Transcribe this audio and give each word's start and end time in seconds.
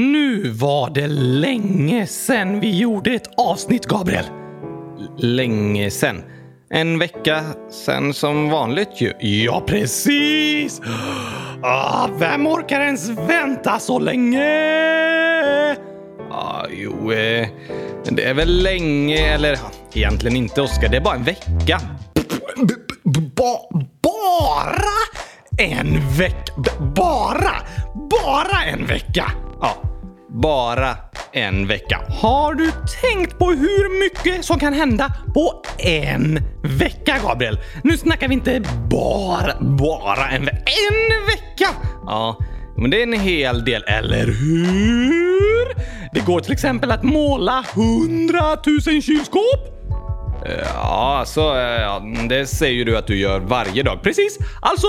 Nu 0.00 0.48
var 0.50 0.90
det 0.90 1.06
länge 1.08 2.06
sen 2.06 2.60
vi 2.60 2.78
gjorde 2.78 3.10
ett 3.14 3.28
avsnitt, 3.36 3.86
Gabriel. 3.86 4.24
L- 4.24 5.08
länge 5.16 5.90
sen? 5.90 6.22
En 6.70 6.98
vecka 6.98 7.44
sen 7.70 8.14
som 8.14 8.50
vanligt 8.50 9.00
ju. 9.00 9.12
Ja, 9.20 9.62
precis! 9.66 10.80
Ah, 11.62 12.08
vem 12.18 12.46
orkar 12.46 12.80
ens 12.80 13.08
vänta 13.08 13.78
så 13.78 13.98
länge? 13.98 14.44
Ah, 16.30 16.64
jo, 16.70 17.12
eh, 17.12 17.48
det 18.10 18.24
är 18.24 18.34
väl 18.34 18.62
länge, 18.62 19.34
eller 19.34 19.58
egentligen 19.94 20.36
inte, 20.36 20.62
Oskar. 20.62 20.88
Det 20.88 20.96
är 20.96 21.00
bara 21.00 21.14
en 21.14 21.24
vecka. 21.24 21.80
Ba 23.36 23.80
bara 24.02 24.92
en 25.58 26.00
vecka? 26.18 26.72
Bara? 26.96 27.52
Bara 28.10 28.64
en 28.72 28.86
vecka? 28.86 29.32
Ja, 29.60 29.74
bara 30.42 30.96
en 31.32 31.66
vecka. 31.66 32.00
Har 32.08 32.54
du 32.54 32.70
tänkt 33.02 33.38
på 33.38 33.50
hur 33.50 34.00
mycket 34.00 34.44
som 34.44 34.58
kan 34.58 34.72
hända 34.72 35.12
på 35.34 35.62
en 35.78 36.40
vecka, 36.62 37.16
Gabriel? 37.22 37.58
Nu 37.84 37.98
snackar 37.98 38.28
vi 38.28 38.34
inte 38.34 38.62
bara, 38.90 39.60
bara 39.60 40.28
en 40.28 40.44
vecka. 40.44 40.58
En 40.58 41.26
vecka! 41.26 41.74
Ja, 42.06 42.38
men 42.76 42.90
det 42.90 42.98
är 42.98 43.02
en 43.02 43.20
hel 43.20 43.64
del, 43.64 43.84
eller 43.86 44.26
hur? 44.26 45.74
Det 46.12 46.20
går 46.20 46.40
till 46.40 46.52
exempel 46.52 46.90
att 46.90 47.02
måla 47.02 47.64
hundratusen 47.74 49.02
kylskåp. 49.02 49.72
Ja, 50.74 51.16
alltså, 51.18 51.40
ja, 51.40 52.02
det 52.28 52.46
säger 52.46 52.84
du 52.84 52.96
att 52.96 53.06
du 53.06 53.18
gör 53.18 53.40
varje 53.40 53.82
dag. 53.82 54.02
Precis, 54.02 54.38
alltså 54.60 54.86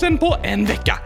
100 0.00 0.08
000 0.10 0.18
på 0.18 0.36
en 0.42 0.66
vecka. 0.66 0.98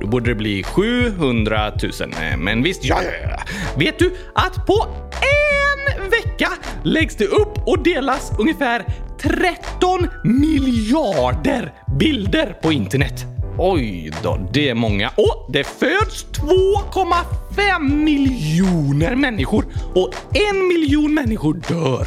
Då 0.00 0.06
borde 0.06 0.30
det 0.30 0.34
bli 0.34 0.62
700 0.62 1.72
000. 1.82 1.92
Men 2.38 2.62
visst, 2.62 2.84
ja, 2.84 3.02
ja, 3.02 3.28
ja. 3.30 3.42
Vet 3.78 3.98
du 3.98 4.14
att 4.34 4.66
på 4.66 4.86
en 5.10 6.10
vecka 6.10 6.48
läggs 6.82 7.16
det 7.16 7.26
upp 7.26 7.58
och 7.66 7.82
delas 7.82 8.32
ungefär 8.38 8.84
13 9.22 10.08
miljarder 10.24 11.72
bilder 11.98 12.56
på 12.62 12.72
internet? 12.72 13.24
Oj 13.58 14.10
då, 14.22 14.48
det 14.52 14.68
är 14.68 14.74
många. 14.74 15.08
Och 15.08 15.50
det 15.52 15.64
föds 15.64 16.26
2,5 16.32 18.04
miljoner 18.04 19.16
människor 19.16 19.64
och 19.94 20.14
en 20.32 20.68
miljon 20.68 21.14
människor 21.14 21.54
dör. 21.68 22.06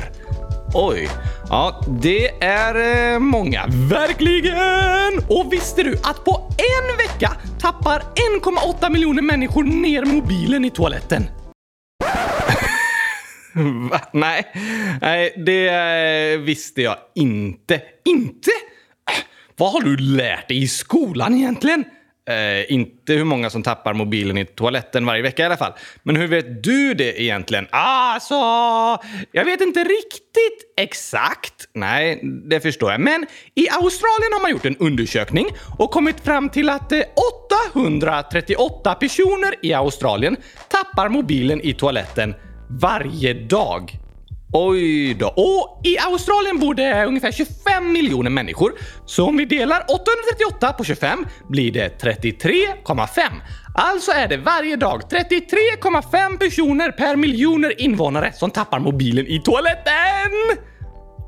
Oj, 0.74 1.10
ja 1.50 1.82
det 2.02 2.28
är 2.44 3.14
eh, 3.14 3.20
många. 3.20 3.66
Verkligen! 3.68 5.20
Och 5.30 5.54
visste 5.54 5.84
du 5.84 5.94
att 6.04 6.26
på 6.26 6.52
en 6.58 6.98
vecka 6.98 7.27
tappar 7.62 8.02
1,8 8.42 8.90
miljoner 8.92 9.22
människor 9.22 9.64
ner 9.64 10.06
mobilen 10.06 10.66
i 10.66 10.70
toaletten? 10.70 11.24
Va? 13.92 14.02
Nej, 14.14 14.46
nej, 15.02 15.34
det 15.46 15.68
eh, 15.70 16.40
visste 16.40 16.82
jag 16.82 16.98
inte. 17.16 17.82
Inte? 18.06 18.52
Äh, 19.12 19.24
Vad 19.58 19.72
har 19.72 19.82
du 19.82 19.98
lärt 19.98 20.48
dig 20.48 20.64
i 20.64 20.68
skolan 20.68 21.34
egentligen? 21.34 21.84
Eh, 22.28 22.72
inte 22.72 23.14
hur 23.14 23.24
många 23.24 23.50
som 23.50 23.64
tappar 23.64 23.94
mobilen 23.94 24.38
i 24.38 24.46
toaletten 24.46 25.06
varje 25.06 25.22
vecka 25.22 25.44
i 25.44 25.46
alla 25.46 25.58
fall. 25.58 25.74
Men 26.04 26.16
hur 26.16 26.28
vet 26.28 26.64
du 26.64 26.94
det 26.94 27.22
egentligen? 27.22 27.68
Alltså, 27.70 28.36
jag 29.32 29.46
vet 29.46 29.62
inte 29.62 29.80
riktigt 29.80 30.74
exakt. 30.78 31.70
Nej, 31.74 32.20
det 32.24 32.60
förstår 32.60 32.92
jag. 32.92 33.02
Men 33.02 33.26
i 33.56 33.70
Australien 33.70 34.34
har 34.34 34.42
man 34.42 34.52
gjort 34.52 34.66
en 34.66 34.78
undersökning 34.78 35.48
och 35.78 35.92
kommit 35.92 36.20
fram 36.20 36.50
till 36.50 36.70
att 36.70 36.92
eh, 36.92 37.02
838 37.74 38.96
personer 38.96 39.54
i 39.62 39.74
Australien 39.74 40.38
tappar 40.70 41.10
mobilen 41.10 41.62
i 41.62 41.74
toaletten 41.74 42.36
varje 42.70 43.34
dag. 43.34 44.07
Oj 44.52 45.14
då. 45.14 45.28
Och 45.28 45.82
i 45.84 45.98
Australien 45.98 46.60
bor 46.60 46.74
det 46.74 47.06
ungefär 47.06 47.32
25 47.32 47.92
miljoner 47.92 48.30
människor. 48.30 48.72
Så 49.06 49.28
om 49.28 49.38
vi 49.38 49.46
delar 49.46 49.84
838 49.88 50.74
på 50.74 50.84
25 50.84 51.26
blir 51.50 51.72
det 51.72 52.04
33,5. 52.04 53.22
Alltså 53.74 54.12
är 54.12 54.28
det 54.28 54.38
varje 54.38 54.76
dag 54.76 55.02
33,5 55.02 56.38
personer 56.38 56.92
per 56.92 57.16
miljoner 57.16 57.82
invånare 57.82 58.34
som 58.34 58.52
tappar 58.52 58.80
mobilen 58.80 59.28
i 59.28 59.42
toaletten! 59.42 60.64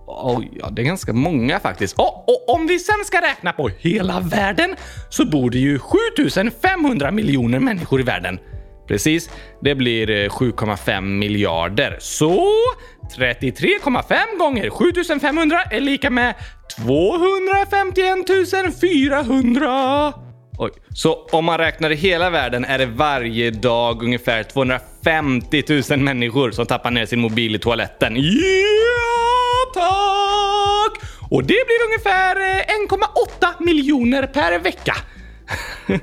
Oj, 0.08 0.52
ja, 0.54 0.70
det 0.70 0.82
är 0.82 0.86
ganska 0.86 1.14
många 1.14 1.60
faktiskt. 1.60 2.00
Och, 2.00 2.30
och 2.30 2.56
om 2.56 2.68
vi 2.68 2.80
sen 2.80 3.06
ska 3.06 3.22
räkna 3.22 3.54
på 3.54 3.70
hela 3.78 4.20
världen 4.20 4.76
så 5.10 5.26
bor 5.26 5.50
det 5.50 5.60
ju 5.60 5.80
7500 5.80 7.12
miljoner 7.12 7.60
människor 7.60 8.00
i 8.00 8.04
världen. 8.04 8.40
Precis, 8.90 9.30
det 9.62 9.76
blir 9.76 10.10
eh, 10.10 10.30
7,5 10.30 11.02
miljarder. 11.02 11.98
Så 12.00 12.42
33,5 13.18 14.38
gånger 14.40 14.70
7500 14.70 15.64
är 15.72 15.80
lika 15.80 16.10
med 16.10 16.36
251 16.78 18.82
400. 18.82 20.14
Oj. 20.58 20.72
Så 20.96 21.28
om 21.32 21.46
man 21.46 21.58
räknar 21.58 21.90
i 21.90 21.96
hela 21.96 22.30
världen 22.30 22.66
är 22.66 22.78
det 22.78 22.86
varje 22.86 23.52
dag 23.52 24.04
ungefär 24.04 24.44
250 24.44 25.64
000 25.90 26.00
människor 26.00 26.52
som 26.52 26.66
tappar 26.66 26.92
ner 26.92 27.06
sin 27.06 27.20
mobil 27.20 27.56
i 27.56 27.60
toaletten. 27.60 28.16
Ja, 28.16 29.72
tack! 29.74 31.04
Och 31.30 31.42
det 31.42 31.66
blir 31.66 31.86
ungefär 31.88 32.36
eh, 32.36 32.90
1,8 32.90 33.48
miljoner 33.60 34.28
per 34.28 34.60
vecka. 34.60 34.96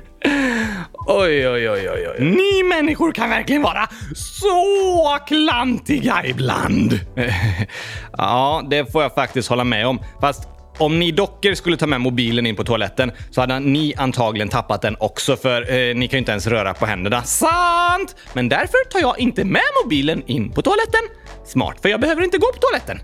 Oj, 1.09 1.47
oj, 1.47 1.69
oj, 1.69 1.89
oj, 1.89 2.07
oj. 2.09 2.15
Ni 2.19 2.63
människor 2.63 3.11
kan 3.11 3.29
verkligen 3.29 3.61
vara 3.61 3.87
så 4.15 5.17
klantiga 5.27 6.25
ibland. 6.25 6.99
ja, 8.17 8.63
det 8.69 8.91
får 8.91 9.01
jag 9.03 9.13
faktiskt 9.15 9.49
hålla 9.49 9.63
med 9.63 9.87
om. 9.87 9.99
Fast 10.21 10.47
om 10.77 10.99
ni 10.99 11.11
dockor 11.11 11.53
skulle 11.53 11.77
ta 11.77 11.87
med 11.87 12.01
mobilen 12.01 12.45
in 12.45 12.55
på 12.55 12.63
toaletten 12.63 13.11
så 13.31 13.41
hade 13.41 13.59
ni 13.59 13.93
antagligen 13.97 14.49
tappat 14.49 14.81
den 14.81 14.95
också 14.99 15.35
för 15.35 15.61
eh, 15.61 15.95
ni 15.95 16.07
kan 16.07 16.17
ju 16.17 16.19
inte 16.19 16.31
ens 16.31 16.47
röra 16.47 16.73
på 16.73 16.85
händerna. 16.85 17.23
Sant! 17.23 18.15
Men 18.33 18.49
därför 18.49 18.89
tar 18.89 18.99
jag 18.99 19.19
inte 19.19 19.45
med 19.45 19.61
mobilen 19.83 20.23
in 20.27 20.51
på 20.51 20.61
toaletten. 20.61 21.01
Smart, 21.45 21.77
för 21.81 21.89
jag 21.89 22.01
behöver 22.01 22.23
inte 22.23 22.37
gå 22.37 22.47
på 22.53 22.59
toaletten. 22.59 22.99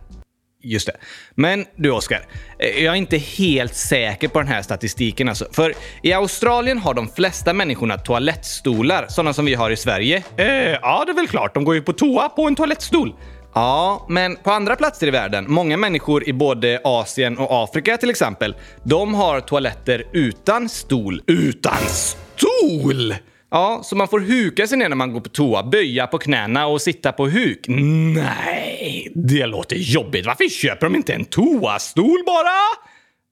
Just 0.63 0.87
det. 0.87 0.97
Men 1.35 1.65
du 1.75 1.91
Oskar, 1.91 2.25
eh, 2.59 2.83
jag 2.83 2.93
är 2.93 2.97
inte 2.97 3.17
helt 3.17 3.75
säker 3.75 4.27
på 4.27 4.39
den 4.39 4.47
här 4.47 4.61
statistiken 4.61 5.29
alltså. 5.29 5.47
För 5.51 5.73
i 6.03 6.13
Australien 6.13 6.77
har 6.77 6.93
de 6.93 7.07
flesta 7.07 7.53
människorna 7.53 7.97
toalettstolar, 7.97 9.05
sådana 9.09 9.33
som 9.33 9.45
vi 9.45 9.53
har 9.53 9.71
i 9.71 9.75
Sverige. 9.75 10.23
Eh, 10.37 10.45
ja, 10.81 11.03
det 11.05 11.11
är 11.11 11.15
väl 11.15 11.27
klart. 11.27 11.53
De 11.53 11.63
går 11.63 11.75
ju 11.75 11.81
på 11.81 11.93
toa 11.93 12.29
på 12.29 12.47
en 12.47 12.55
toalettstol. 12.55 13.15
Ja, 13.53 14.05
men 14.09 14.35
på 14.35 14.51
andra 14.51 14.75
platser 14.75 15.07
i 15.07 15.11
världen, 15.11 15.45
många 15.47 15.77
människor 15.77 16.29
i 16.29 16.33
både 16.33 16.81
Asien 16.83 17.37
och 17.37 17.63
Afrika 17.63 17.97
till 17.97 18.09
exempel, 18.09 18.55
de 18.83 19.13
har 19.13 19.39
toaletter 19.39 20.03
utan 20.13 20.69
stol. 20.69 21.21
Utan 21.27 21.77
stol? 21.87 23.15
Ja, 23.53 23.81
så 23.83 23.95
man 23.95 24.07
får 24.07 24.19
huka 24.19 24.67
sig 24.67 24.77
ner 24.77 24.89
när 24.89 24.95
man 24.95 25.13
går 25.13 25.21
på 25.21 25.29
toa, 25.29 25.63
böja 25.63 26.07
på 26.07 26.17
knäna 26.17 26.67
och 26.67 26.81
sitta 26.81 27.11
på 27.11 27.27
huk. 27.27 27.65
Nej, 27.67 29.11
det 29.15 29.45
låter 29.45 29.75
jobbigt. 29.75 30.25
Varför 30.25 30.49
köper 30.49 30.85
de 30.85 30.95
inte 30.95 31.13
en 31.13 31.25
toastol 31.25 32.23
bara? 32.25 32.59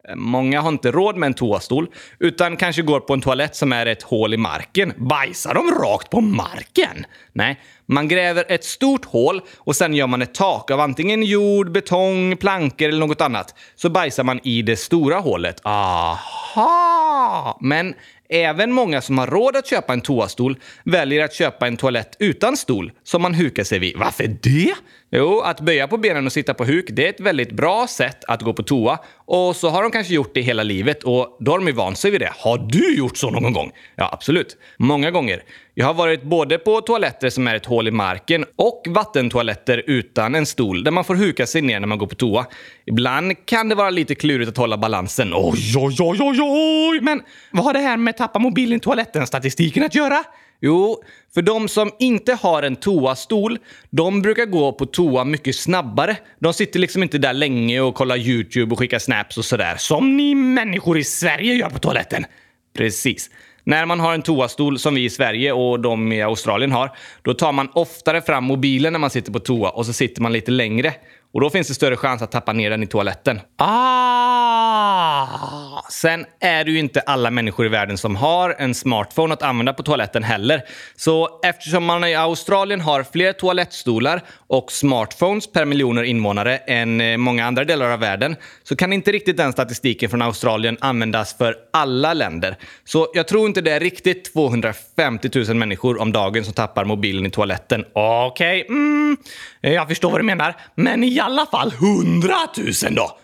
Eh, 0.10 0.16
många 0.16 0.62
har 0.62 0.70
inte 0.70 0.92
råd 0.92 1.18
med 1.18 1.28
en 1.28 1.34
toastol, 1.34 1.88
utan 2.20 2.58
kanske 2.58 2.82
går 2.82 3.00
på 3.00 3.14
en 3.14 3.22
toalett 3.22 3.56
som 3.56 3.74
är 3.74 3.86
ett 3.86 4.04
hål 4.04 4.34
i 4.34 4.38
marken. 4.38 4.94
Bajsar 4.98 5.54
de 5.54 5.72
rakt 5.72 6.10
på 6.10 6.22
marken? 6.22 7.06
Nej, 7.34 7.60
man 7.86 8.08
gräver 8.08 8.46
ett 8.48 8.64
stort 8.64 9.06
hål 9.06 9.42
och 9.58 9.76
sen 9.76 9.94
gör 9.94 10.08
man 10.08 10.22
ett 10.22 10.34
tak 10.34 10.72
av 10.72 10.80
antingen 10.80 11.24
jord, 11.24 11.72
betong, 11.72 12.38
plankor 12.38 12.88
eller 12.88 13.08
något 13.08 13.22
annat. 13.22 13.56
Så 13.76 13.90
bajsar 13.90 14.24
man 14.24 14.40
i 14.44 14.62
det 14.62 14.76
stora 14.76 15.20
hålet. 15.20 15.62
Aha! 15.66 17.58
Men 17.62 17.94
Även 18.34 18.72
många 18.72 19.02
som 19.02 19.18
har 19.18 19.28
råd 19.28 19.56
att 19.56 19.68
köpa 19.68 19.94
en 19.94 20.02
toastol 20.02 20.56
väljer 20.84 21.24
att 21.24 21.34
köpa 21.34 21.68
en 21.68 21.78
toalett 21.78 22.16
utan 22.20 22.58
stol 22.58 22.92
som 23.04 23.22
man 23.22 23.34
hukar 23.34 23.64
sig 23.64 23.80
vid. 23.80 23.98
Varför 23.98 24.28
det? 24.28 24.74
Jo, 25.12 25.42
att 25.42 25.62
böja 25.62 25.88
på 25.88 25.98
benen 25.98 26.26
och 26.26 26.32
sitta 26.32 26.54
på 26.54 26.66
huk, 26.66 26.86
det 26.90 27.06
är 27.06 27.10
ett 27.10 27.20
väldigt 27.20 27.52
bra 27.52 27.88
sätt 27.88 28.24
att 28.28 28.42
gå 28.42 28.54
på 28.54 28.64
toa. 28.64 29.00
Och 29.16 29.56
så 29.56 29.70
har 29.70 29.82
de 29.82 29.92
kanske 29.92 30.14
gjort 30.14 30.34
det 30.34 30.42
hela 30.42 30.64
livet 30.64 31.04
och 31.04 31.38
då 31.40 31.52
har 31.52 31.60
de 31.60 31.68
ju 31.68 31.74
vant 31.74 31.98
sig 31.98 32.12
vid 32.12 32.22
det. 32.22 32.34
Har 32.38 32.58
du 32.58 32.98
gjort 32.98 33.18
så 33.18 33.30
någon 33.30 33.54
gång? 33.54 33.72
Ja, 33.96 34.10
absolut. 34.14 34.58
Många 34.78 35.12
gånger. 35.12 35.44
Jag 35.82 35.88
har 35.88 35.94
varit 35.94 36.24
både 36.24 36.58
på 36.58 36.82
toaletter 36.82 37.30
som 37.30 37.48
är 37.48 37.56
ett 37.56 37.66
hål 37.66 37.88
i 37.88 37.92
marken 37.92 38.46
och 38.56 38.84
vattentoaletter 38.90 39.84
utan 39.88 40.36
en 40.36 40.46
stol 40.46 40.84
där 40.84 40.92
man 40.92 41.04
får 41.04 41.16
huka 41.16 41.48
sig 41.48 41.62
ner 41.62 41.80
när 41.80 41.88
man 41.88 41.98
går 41.98 42.08
på 42.08 42.16
toa. 42.16 42.46
Ibland 42.86 43.46
kan 43.46 43.70
det 43.70 43.76
vara 43.76 43.90
lite 43.90 44.16
klurigt 44.16 44.50
att 44.50 44.58
hålla 44.58 44.78
balansen. 44.78 45.34
Oj, 45.34 45.74
oj, 45.78 45.96
oj, 46.00 46.18
oj, 46.22 46.40
oj! 46.42 47.00
Men 47.02 47.22
vad 47.52 47.66
har 47.66 47.74
det 47.74 47.80
här 47.80 47.98
med 47.98 48.18
tappa 48.18 48.40
mobilen 48.40 48.78
i 48.78 48.80
toaletten-statistiken 48.80 49.84
att 49.84 49.96
göra? 49.96 50.24
Jo, 50.60 51.04
för 51.34 51.42
de 51.42 51.68
som 51.68 51.92
inte 52.00 52.34
har 52.34 52.64
en 52.64 52.76
toastol, 52.76 53.58
de 53.90 54.22
brukar 54.22 54.46
gå 54.46 54.72
på 54.72 54.86
toa 54.86 55.24
mycket 55.24 55.56
snabbare. 55.56 56.18
De 56.40 56.54
sitter 56.54 56.80
liksom 56.80 57.04
inte 57.04 57.18
där 57.18 57.34
länge 57.34 57.82
och 57.82 57.96
kollar 57.96 58.18
YouTube 58.18 58.72
och 58.72 58.80
skickar 58.80 59.00
snaps 59.00 59.38
och 59.38 59.46
sådär. 59.46 59.76
Som 59.78 60.18
ni 60.18 60.36
människor 60.36 60.98
i 60.98 61.04
Sverige 61.04 61.54
gör 61.54 61.70
på 61.70 61.80
toaletten. 61.80 62.26
Precis. 62.78 63.30
När 63.64 63.86
man 63.86 64.00
har 64.00 64.14
en 64.14 64.22
toastol 64.22 64.80
som 64.80 64.96
vi 64.96 65.04
i 65.04 65.10
Sverige 65.10 65.52
och 65.52 65.80
de 65.80 66.12
i 66.12 66.22
Australien 66.22 66.72
har, 66.72 66.92
då 67.22 67.34
tar 67.34 67.52
man 67.52 67.70
oftare 67.74 68.22
fram 68.22 68.44
mobilen 68.44 68.94
när 68.94 69.00
man 69.00 69.10
sitter 69.10 69.32
på 69.32 69.40
toa 69.40 69.70
och 69.70 69.86
så 69.86 69.94
sitter 69.94 70.22
man 70.22 70.34
lite 70.34 70.52
längre. 70.52 70.94
Och 71.34 71.42
då 71.42 71.50
finns 71.50 71.68
det 71.68 71.74
större 71.74 71.98
chans 71.98 72.22
att 72.22 72.32
tappa 72.32 72.54
ner 72.54 72.70
den 72.70 72.84
i 72.84 72.88
toaletten. 72.88 73.40
Ah! 73.58 75.28
Sen 75.90 76.26
är 76.40 76.64
det 76.64 76.72
ju 76.72 76.80
inte 76.80 77.02
alla 77.02 77.32
människor 77.32 77.66
i 77.66 77.70
världen 77.70 77.98
som 77.98 78.16
har 78.16 78.56
en 78.60 78.76
smartphone 78.76 79.34
att 79.34 79.42
använda 79.42 79.74
på 79.74 79.84
toaletten 79.84 80.24
heller. 80.24 80.62
Så 80.96 81.40
eftersom 81.44 81.86
man 81.86 82.04
i 82.04 82.16
Australien 82.16 82.82
har 82.82 83.04
fler 83.04 83.34
toalettstolar 83.34 84.22
och 84.48 84.72
smartphones 84.72 85.52
per 85.52 85.66
miljoner 85.66 86.04
invånare 86.04 86.58
än 86.58 87.02
eh, 87.02 87.18
många 87.18 87.46
andra 87.46 87.64
delar 87.64 87.90
av 87.90 88.00
världen 88.00 88.36
så 88.64 88.76
kan 88.76 88.94
inte 88.94 89.12
riktigt 89.12 89.38
den 89.38 89.52
statistiken 89.52 90.10
från 90.10 90.22
Australien 90.22 90.78
användas 90.82 91.38
för 91.38 91.56
alla 91.74 92.14
länder. 92.14 92.58
Så 92.84 93.08
jag 93.14 93.28
tror 93.28 93.48
inte 93.48 93.62
det 93.62 93.72
är 93.72 93.80
riktigt 93.80 94.34
250 94.34 95.30
000 95.48 95.56
människor 95.56 96.02
om 96.02 96.12
dagen 96.12 96.44
som 96.44 96.54
tappar 96.54 96.86
mobilen 96.86 97.26
i 97.26 97.30
toaletten. 97.30 97.86
Okej, 97.94 98.64
okay. 98.64 98.76
mm, 98.76 99.18
jag 99.62 99.88
förstår 99.88 100.12
vad 100.12 100.20
du 100.20 100.24
menar. 100.24 100.56
Men 100.76 101.04
i 101.04 101.20
alla 101.20 101.46
fall 101.46 101.74
100 101.74 102.34
000 102.84 102.96
då? 102.96 103.18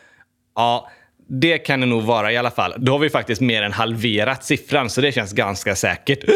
Ja, 0.56 0.90
det 1.28 1.58
kan 1.58 1.80
det 1.80 1.86
nog 1.86 2.04
vara 2.04 2.32
i 2.32 2.38
alla 2.38 2.52
fall. 2.52 2.74
Då 2.78 2.92
har 2.92 3.00
vi 3.00 3.10
faktiskt 3.10 3.42
mer 3.42 3.62
än 3.62 3.74
halverat 3.74 4.44
siffran, 4.46 4.90
så 4.90 5.02
det 5.02 5.12
känns 5.12 5.34
ganska 5.34 5.76
säkert. 5.76 6.24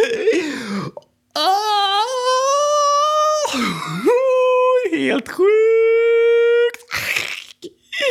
Ah! 1.34 2.02
Helt 4.98 5.30
sjukt! 5.30 5.52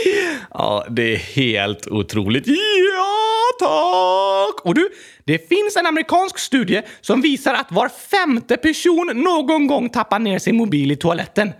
Ja, 0.51 0.87
det 0.91 1.15
är 1.15 1.17
helt 1.17 1.87
otroligt. 1.87 2.45
Ja, 2.47 3.51
tack! 3.59 4.67
Och 4.67 4.75
du, 4.75 4.89
det 5.25 5.49
finns 5.49 5.77
en 5.77 5.87
amerikansk 5.87 6.39
studie 6.39 6.83
som 7.01 7.23
visar 7.23 7.55
att 7.55 7.73
var 7.73 7.89
femte 7.89 8.57
person 8.57 9.11
någon 9.15 9.67
gång 9.67 9.89
tappar 9.89 10.19
ner 10.19 10.39
sin 10.39 10.57
mobil 10.57 10.93
i 10.93 10.97
toaletten. 10.97 11.53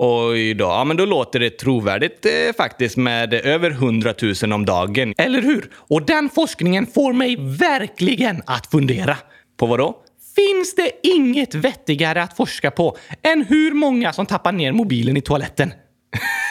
Oj 0.00 0.54
då, 0.54 0.64
ja 0.64 0.84
men 0.84 0.96
då 0.96 1.04
låter 1.04 1.40
det 1.40 1.50
trovärdigt 1.50 2.26
eh, 2.26 2.32
faktiskt 2.56 2.96
med 2.96 3.34
över 3.34 3.70
100 3.70 4.14
000 4.42 4.52
om 4.52 4.64
dagen. 4.64 5.14
Eller 5.18 5.42
hur? 5.42 5.70
Och 5.74 6.02
den 6.02 6.28
forskningen 6.28 6.86
får 6.86 7.12
mig 7.12 7.36
verkligen 7.40 8.42
att 8.46 8.66
fundera. 8.66 9.16
På 9.56 9.66
vad 9.66 9.78
då? 9.78 9.96
Finns 10.36 10.74
det 10.74 10.90
inget 11.02 11.54
vettigare 11.54 12.22
att 12.22 12.36
forska 12.36 12.70
på 12.70 12.96
än 13.22 13.44
hur 13.44 13.74
många 13.74 14.12
som 14.12 14.26
tappar 14.26 14.52
ner 14.52 14.72
mobilen 14.72 15.16
i 15.16 15.20
toaletten? 15.20 15.72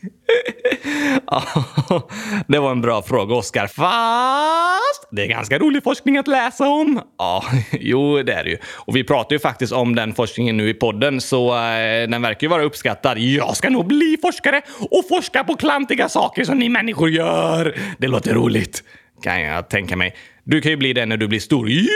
det 2.46 2.58
var 2.58 2.70
en 2.70 2.80
bra 2.80 3.02
fråga, 3.02 3.34
Oskar. 3.34 3.66
Fast 3.66 5.08
det 5.10 5.22
är 5.22 5.26
ganska 5.26 5.58
rolig 5.58 5.82
forskning 5.82 6.16
att 6.16 6.28
läsa 6.28 6.68
om. 6.68 7.02
Ja, 7.18 7.44
jo, 7.72 8.22
det 8.22 8.32
är 8.32 8.44
det 8.44 8.50
ju. 8.50 8.58
Och 8.74 8.96
vi 8.96 9.04
pratar 9.04 9.34
ju 9.34 9.38
faktiskt 9.38 9.72
om 9.72 9.94
den 9.94 10.14
forskningen 10.14 10.56
nu 10.56 10.68
i 10.68 10.74
podden, 10.74 11.20
så 11.20 11.48
eh, 11.48 12.08
den 12.08 12.22
verkar 12.22 12.46
ju 12.46 12.48
vara 12.48 12.62
uppskattad. 12.62 13.18
Jag 13.18 13.56
ska 13.56 13.70
nog 13.70 13.86
bli 13.86 14.16
forskare 14.22 14.62
och 14.90 15.08
forska 15.08 15.44
på 15.44 15.56
klantiga 15.56 16.08
saker 16.08 16.44
som 16.44 16.58
ni 16.58 16.68
människor 16.68 17.10
gör. 17.10 17.76
Det 17.98 18.08
låter 18.08 18.34
roligt, 18.34 18.84
kan 19.22 19.40
jag 19.40 19.68
tänka 19.68 19.96
mig. 19.96 20.14
Du 20.44 20.60
kan 20.60 20.70
ju 20.70 20.76
bli 20.76 20.92
det 20.92 21.06
när 21.06 21.16
du 21.16 21.28
blir 21.28 21.40
stor. 21.40 21.70
Ja! 21.70 21.86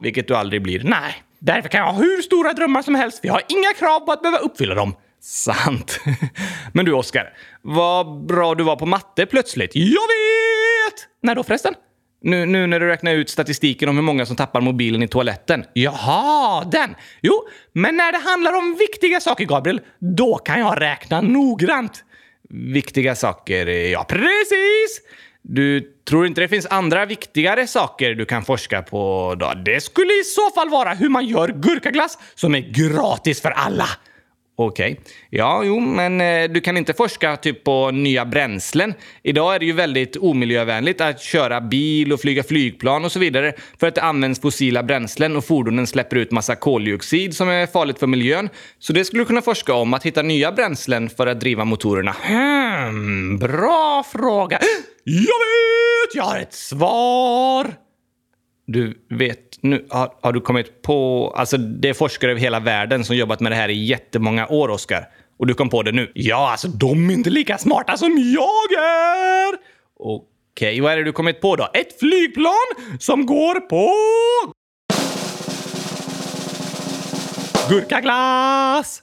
Vilket 0.00 0.28
du 0.28 0.36
aldrig 0.36 0.62
blir. 0.62 0.82
Nej. 0.84 1.14
Därför 1.38 1.68
kan 1.68 1.80
jag 1.80 1.92
ha 1.92 1.98
hur 1.98 2.22
stora 2.22 2.52
drömmar 2.52 2.82
som 2.82 2.94
helst. 2.94 3.20
Vi 3.22 3.28
har 3.28 3.42
inga 3.48 3.72
krav 3.78 4.00
på 4.00 4.12
att 4.12 4.22
behöva 4.22 4.38
uppfylla 4.38 4.74
dem. 4.74 4.94
Sant. 5.22 6.00
Men 6.72 6.84
du, 6.84 6.92
Oskar. 6.92 7.32
Vad 7.62 8.26
bra 8.26 8.54
du 8.54 8.64
var 8.64 8.76
på 8.76 8.86
matte 8.86 9.26
plötsligt. 9.26 9.70
Jag 9.74 9.84
vet! 9.84 11.08
När 11.22 11.34
då 11.34 11.42
förresten? 11.42 11.74
Nu, 12.22 12.46
nu 12.46 12.66
när 12.66 12.80
du 12.80 12.86
räknar 12.86 13.12
ut 13.12 13.30
statistiken 13.30 13.88
om 13.88 13.96
hur 13.96 14.02
många 14.02 14.26
som 14.26 14.36
tappar 14.36 14.60
mobilen 14.60 15.02
i 15.02 15.08
toaletten. 15.08 15.64
Jaha, 15.72 16.64
den! 16.64 16.94
Jo, 17.20 17.32
men 17.72 17.96
när 17.96 18.12
det 18.12 18.18
handlar 18.18 18.52
om 18.52 18.76
viktiga 18.78 19.20
saker, 19.20 19.44
Gabriel, 19.44 19.80
då 19.98 20.38
kan 20.38 20.60
jag 20.60 20.80
räkna 20.80 21.20
noggrant. 21.20 22.04
Viktiga 22.50 23.14
saker, 23.14 23.66
ja 23.66 24.04
precis! 24.04 25.00
Du 25.42 25.80
tror 26.08 26.26
inte 26.26 26.40
det 26.40 26.48
finns 26.48 26.66
andra 26.66 27.06
viktigare 27.06 27.66
saker 27.66 28.14
du 28.14 28.24
kan 28.24 28.44
forska 28.44 28.82
på 28.82 29.34
då? 29.40 29.52
Det 29.64 29.80
skulle 29.80 30.12
i 30.20 30.24
så 30.24 30.50
fall 30.50 30.68
vara 30.68 30.94
hur 30.94 31.08
man 31.08 31.26
gör 31.26 31.48
gurkaglass 31.48 32.18
som 32.34 32.54
är 32.54 32.60
gratis 32.60 33.40
för 33.40 33.50
alla. 33.50 33.88
Okej. 34.56 34.92
Okay. 34.92 35.04
Ja, 35.30 35.62
jo, 35.64 35.80
men 35.80 36.20
eh, 36.20 36.50
du 36.50 36.60
kan 36.60 36.76
inte 36.76 36.94
forska 36.94 37.36
typ 37.36 37.64
på 37.64 37.90
nya 37.90 38.24
bränslen. 38.24 38.94
Idag 39.22 39.54
är 39.54 39.58
det 39.58 39.66
ju 39.66 39.72
väldigt 39.72 40.16
omiljövänligt 40.16 41.00
att 41.00 41.20
köra 41.20 41.60
bil 41.60 42.12
och 42.12 42.20
flyga 42.20 42.42
flygplan 42.42 43.04
och 43.04 43.12
så 43.12 43.18
vidare 43.18 43.52
för 43.78 43.86
att 43.86 43.94
det 43.94 44.02
används 44.02 44.40
fossila 44.40 44.82
bränslen 44.82 45.36
och 45.36 45.44
fordonen 45.44 45.86
släpper 45.86 46.16
ut 46.16 46.30
massa 46.30 46.56
koldioxid 46.56 47.36
som 47.36 47.48
är 47.48 47.66
farligt 47.66 47.98
för 47.98 48.06
miljön. 48.06 48.48
Så 48.78 48.92
det 48.92 49.04
skulle 49.04 49.22
du 49.22 49.26
kunna 49.26 49.42
forska 49.42 49.74
om, 49.74 49.94
att 49.94 50.06
hitta 50.06 50.22
nya 50.22 50.52
bränslen 50.52 51.10
för 51.10 51.26
att 51.26 51.40
driva 51.40 51.64
motorerna. 51.64 52.16
Hmm, 52.22 53.38
bra 53.38 54.04
fråga. 54.12 54.58
Jag 55.04 55.14
vet! 55.16 56.14
Jag 56.14 56.24
har 56.24 56.38
ett 56.38 56.54
svar! 56.54 57.81
Du 58.66 59.06
vet 59.08 59.58
nu, 59.60 59.86
har, 59.90 60.14
har, 60.22 60.32
du 60.32 60.40
kommit 60.40 60.82
på... 60.82 61.28
Alltså 61.36 61.56
det 61.56 61.88
är 61.88 61.94
forskare 61.94 62.30
över 62.30 62.40
hela 62.40 62.60
världen 62.60 63.04
som 63.04 63.16
jobbat 63.16 63.40
med 63.40 63.52
det 63.52 63.56
här 63.56 63.68
i 63.68 63.84
jättemånga 63.84 64.46
år, 64.46 64.68
Oskar. 64.68 65.08
Och 65.38 65.46
du 65.46 65.54
kom 65.54 65.68
på 65.68 65.82
det 65.82 65.92
nu? 65.92 66.12
Ja, 66.14 66.50
alltså 66.50 66.68
de 66.68 67.10
är 67.10 67.14
inte 67.14 67.30
lika 67.30 67.58
smarta 67.58 67.96
som 67.96 68.18
jag 68.18 68.72
är! 68.84 69.54
Okej, 69.98 70.26
okay, 70.54 70.80
vad 70.80 70.92
är 70.92 70.96
det 70.96 71.04
du 71.04 71.12
kommit 71.12 71.40
på 71.40 71.56
då? 71.56 71.68
Ett 71.74 71.98
flygplan 71.98 72.54
som 72.98 73.26
går 73.26 73.60
på... 73.60 73.92
Gurkaglass! 77.68 79.02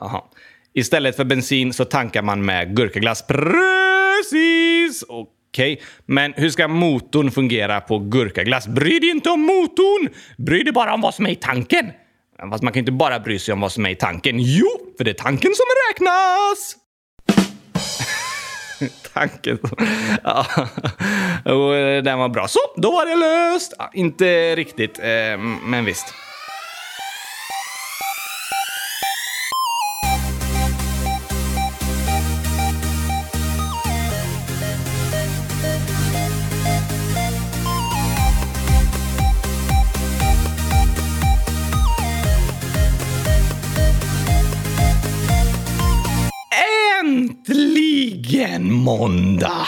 Aha. 0.00 0.30
Istället 0.74 1.16
för 1.16 1.24
bensin 1.24 1.72
så 1.72 1.84
tankar 1.84 2.22
man 2.22 2.44
med 2.44 2.76
gurkaglass. 2.76 3.26
Precis! 3.26 5.02
Och 5.02 5.28
Okej, 5.48 5.72
okay. 5.72 5.86
men 6.06 6.32
hur 6.36 6.50
ska 6.50 6.68
motorn 6.68 7.30
fungera 7.30 7.80
på 7.80 7.98
gurkaglass? 7.98 8.66
Bry 8.66 8.98
dig 8.98 9.10
inte 9.10 9.30
om 9.30 9.40
motorn! 9.40 10.08
Bry 10.36 10.62
dig 10.62 10.72
bara 10.72 10.94
om 10.94 11.00
vad 11.00 11.14
som 11.14 11.26
är 11.26 11.30
i 11.30 11.34
tanken. 11.36 11.92
Fast 12.50 12.62
man 12.62 12.72
kan 12.72 12.80
inte 12.80 12.92
bara 12.92 13.20
bry 13.20 13.38
sig 13.38 13.52
om 13.52 13.60
vad 13.60 13.72
som 13.72 13.86
är 13.86 13.90
i 13.90 13.96
tanken. 13.96 14.36
Jo, 14.38 14.68
för 14.96 15.04
det 15.04 15.10
är 15.10 15.14
tanken 15.14 15.50
som 15.54 15.66
räknas! 15.88 16.76
tanken. 19.12 19.58
ja, 20.24 20.46
och 21.44 21.76
eh, 21.76 22.02
den 22.02 22.18
var 22.18 22.28
bra. 22.28 22.48
Så, 22.48 22.60
då 22.76 22.90
var 22.90 23.06
det 23.06 23.16
löst! 23.16 23.74
Ja, 23.78 23.90
inte 23.94 24.56
riktigt, 24.56 24.98
eh, 24.98 25.38
men 25.64 25.84
visst. 25.84 26.14
Äntligen 48.28 48.72
måndag! 48.72 49.66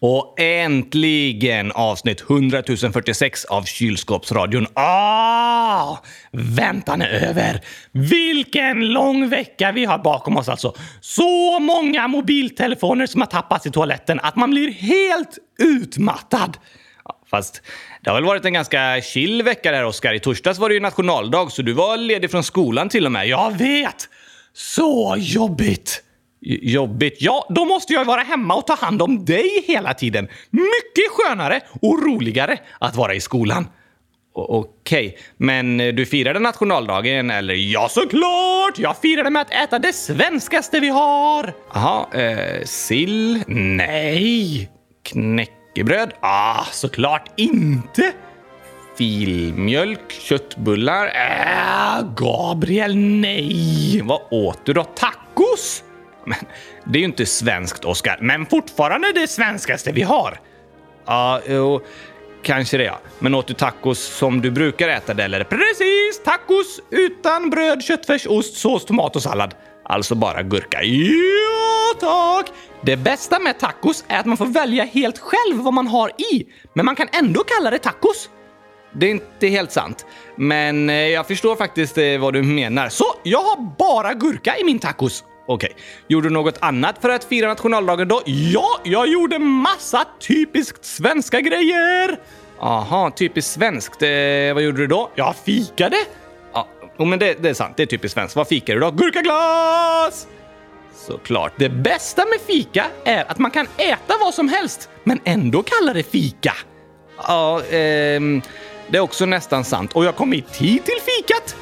Och 0.00 0.40
äntligen 0.40 1.72
avsnitt 1.72 2.20
100 2.20 2.62
046 2.92 3.44
av 3.44 3.62
Kylskåpsradion. 3.62 4.66
Ah! 4.74 5.96
Väntan 6.32 7.02
är 7.02 7.08
över. 7.08 7.60
Vilken 7.92 8.92
lång 8.92 9.28
vecka 9.28 9.72
vi 9.72 9.84
har 9.84 9.98
bakom 9.98 10.36
oss 10.36 10.48
alltså. 10.48 10.74
Så 11.00 11.60
många 11.60 12.08
mobiltelefoner 12.08 13.06
som 13.06 13.20
har 13.20 13.28
tappats 13.28 13.66
i 13.66 13.70
toaletten 13.70 14.20
att 14.20 14.36
man 14.36 14.50
blir 14.50 14.72
helt 14.72 15.38
utmattad. 15.58 16.56
Fast 17.30 17.62
det 18.02 18.10
har 18.10 18.14
väl 18.14 18.24
varit 18.24 18.44
en 18.44 18.52
ganska 18.52 19.00
chill 19.00 19.42
vecka 19.42 19.72
där, 19.72 19.84
Oskar. 19.84 20.14
I 20.14 20.20
torsdags 20.20 20.58
var 20.58 20.68
det 20.68 20.74
ju 20.74 20.80
nationaldag, 20.80 21.52
så 21.52 21.62
du 21.62 21.72
var 21.72 21.96
ledig 21.96 22.30
från 22.30 22.44
skolan 22.44 22.88
till 22.88 23.06
och 23.06 23.12
med. 23.12 23.28
Jag 23.28 23.58
vet! 23.58 24.08
Så 24.54 25.14
jobbigt! 25.18 26.02
Jobbigt? 26.40 27.16
Ja, 27.20 27.46
då 27.48 27.64
måste 27.64 27.92
jag 27.92 28.04
vara 28.04 28.20
hemma 28.20 28.54
och 28.54 28.66
ta 28.66 28.74
hand 28.74 29.02
om 29.02 29.24
dig 29.24 29.64
hela 29.66 29.94
tiden. 29.94 30.28
Mycket 30.50 31.10
skönare 31.10 31.60
och 31.82 32.02
roligare 32.02 32.58
att 32.78 32.96
vara 32.96 33.14
i 33.14 33.20
skolan. 33.20 33.66
Okej, 34.34 35.06
okay. 35.06 35.18
men 35.36 35.78
du 35.78 36.06
firade 36.06 36.40
nationaldagen 36.40 37.30
eller? 37.30 37.54
Ja, 37.54 37.88
såklart! 37.90 38.78
Jag 38.78 38.96
firade 38.96 39.30
med 39.30 39.42
att 39.42 39.50
äta 39.50 39.78
det 39.78 39.92
svenskaste 39.92 40.80
vi 40.80 40.88
har. 40.88 41.54
Jaha, 41.74 42.06
eh, 42.12 42.64
sill? 42.64 43.42
Nej. 43.46 44.70
Knäckebröd? 45.02 46.12
Ah, 46.20 46.64
såklart 46.64 47.32
inte. 47.36 48.12
Filmjölk? 48.98 50.12
Köttbullar? 50.12 51.06
Äh, 51.06 52.14
Gabriel, 52.16 52.96
nej. 52.96 54.00
Vad 54.04 54.20
åt 54.30 54.64
du 54.64 54.72
då? 54.72 54.84
Tacos? 54.84 55.82
Men 56.28 56.38
det 56.84 56.98
är 56.98 57.00
ju 57.00 57.06
inte 57.06 57.26
svenskt, 57.26 57.84
Oskar. 57.84 58.18
Men 58.20 58.46
fortfarande 58.46 59.12
det 59.12 59.28
svenskaste 59.28 59.92
vi 59.92 60.02
har. 60.02 60.40
Ja, 61.06 61.40
jo. 61.48 61.80
kanske 62.42 62.76
det 62.76 62.84
ja. 62.84 63.00
Men 63.18 63.34
åt 63.34 63.46
du 63.46 63.54
tacos 63.54 63.98
som 63.98 64.40
du 64.40 64.50
brukar 64.50 64.88
äta 64.88 65.14
det 65.14 65.24
eller? 65.24 65.44
Precis! 65.44 66.22
Tacos 66.24 66.80
utan 66.90 67.50
bröd, 67.50 67.82
köttfärs, 67.82 68.26
ost, 68.26 68.56
sås, 68.56 68.84
tomat 68.84 69.16
och 69.16 69.22
sallad. 69.22 69.54
Alltså 69.84 70.14
bara 70.14 70.42
gurka. 70.42 70.82
Ja, 70.82 71.94
tack! 72.00 72.52
Det 72.82 72.96
bästa 72.96 73.38
med 73.38 73.58
tacos 73.58 74.04
är 74.08 74.18
att 74.18 74.26
man 74.26 74.36
får 74.36 74.46
välja 74.46 74.84
helt 74.84 75.18
själv 75.18 75.56
vad 75.56 75.74
man 75.74 75.86
har 75.86 76.10
i, 76.32 76.46
men 76.72 76.84
man 76.84 76.96
kan 76.96 77.08
ändå 77.12 77.44
kalla 77.44 77.70
det 77.70 77.78
tacos. 77.78 78.30
Det 78.92 79.06
är 79.06 79.10
inte 79.10 79.46
helt 79.46 79.72
sant, 79.72 80.06
men 80.36 80.90
eh, 80.90 80.96
jag 80.96 81.26
förstår 81.26 81.56
faktiskt 81.56 81.98
eh, 81.98 82.18
vad 82.18 82.32
du 82.32 82.42
menar. 82.42 82.88
Så 82.88 83.04
jag 83.22 83.38
har 83.38 83.76
bara 83.78 84.14
gurka 84.14 84.56
i 84.56 84.64
min 84.64 84.78
tacos. 84.78 85.24
Okej, 85.50 85.76
gjorde 86.08 86.28
du 86.28 86.32
något 86.32 86.58
annat 86.60 86.98
för 87.00 87.08
att 87.08 87.24
fira 87.24 87.48
nationaldagen 87.48 88.08
då? 88.08 88.22
Ja, 88.26 88.80
jag 88.84 89.08
gjorde 89.08 89.38
massa 89.38 90.04
typiskt 90.20 90.84
svenska 90.84 91.40
grejer! 91.40 92.20
Aha, 92.60 93.10
typiskt 93.10 93.52
svenskt. 93.52 94.02
Eh, 94.02 94.08
vad 94.54 94.62
gjorde 94.62 94.78
du 94.78 94.86
då? 94.86 95.10
Jag 95.14 95.36
fikade! 95.44 95.96
Ja, 96.52 96.68
men 96.96 97.18
det, 97.18 97.42
det 97.42 97.48
är 97.48 97.54
sant. 97.54 97.76
Det 97.76 97.82
är 97.82 97.86
typiskt 97.86 98.14
svenskt. 98.14 98.36
Vad 98.36 98.48
fikade 98.48 98.76
du 98.76 98.80
då? 98.80 98.90
Gurkaglass! 98.90 100.26
Såklart. 100.94 101.52
Det 101.56 101.68
bästa 101.68 102.24
med 102.24 102.40
fika 102.46 102.86
är 103.04 103.30
att 103.30 103.38
man 103.38 103.50
kan 103.50 103.66
äta 103.76 104.14
vad 104.20 104.34
som 104.34 104.48
helst, 104.48 104.88
men 105.04 105.20
ändå 105.24 105.62
kalla 105.62 105.92
det 105.92 106.02
fika. 106.02 106.52
Ja, 107.26 107.62
ehm, 107.70 108.42
det 108.88 108.96
är 108.98 109.02
också 109.02 109.26
nästan 109.26 109.64
sant. 109.64 109.92
Och 109.92 110.04
jag 110.04 110.16
kom 110.16 110.34
i 110.34 110.42
tid 110.42 110.84
till 110.84 111.00
fikat. 111.04 111.56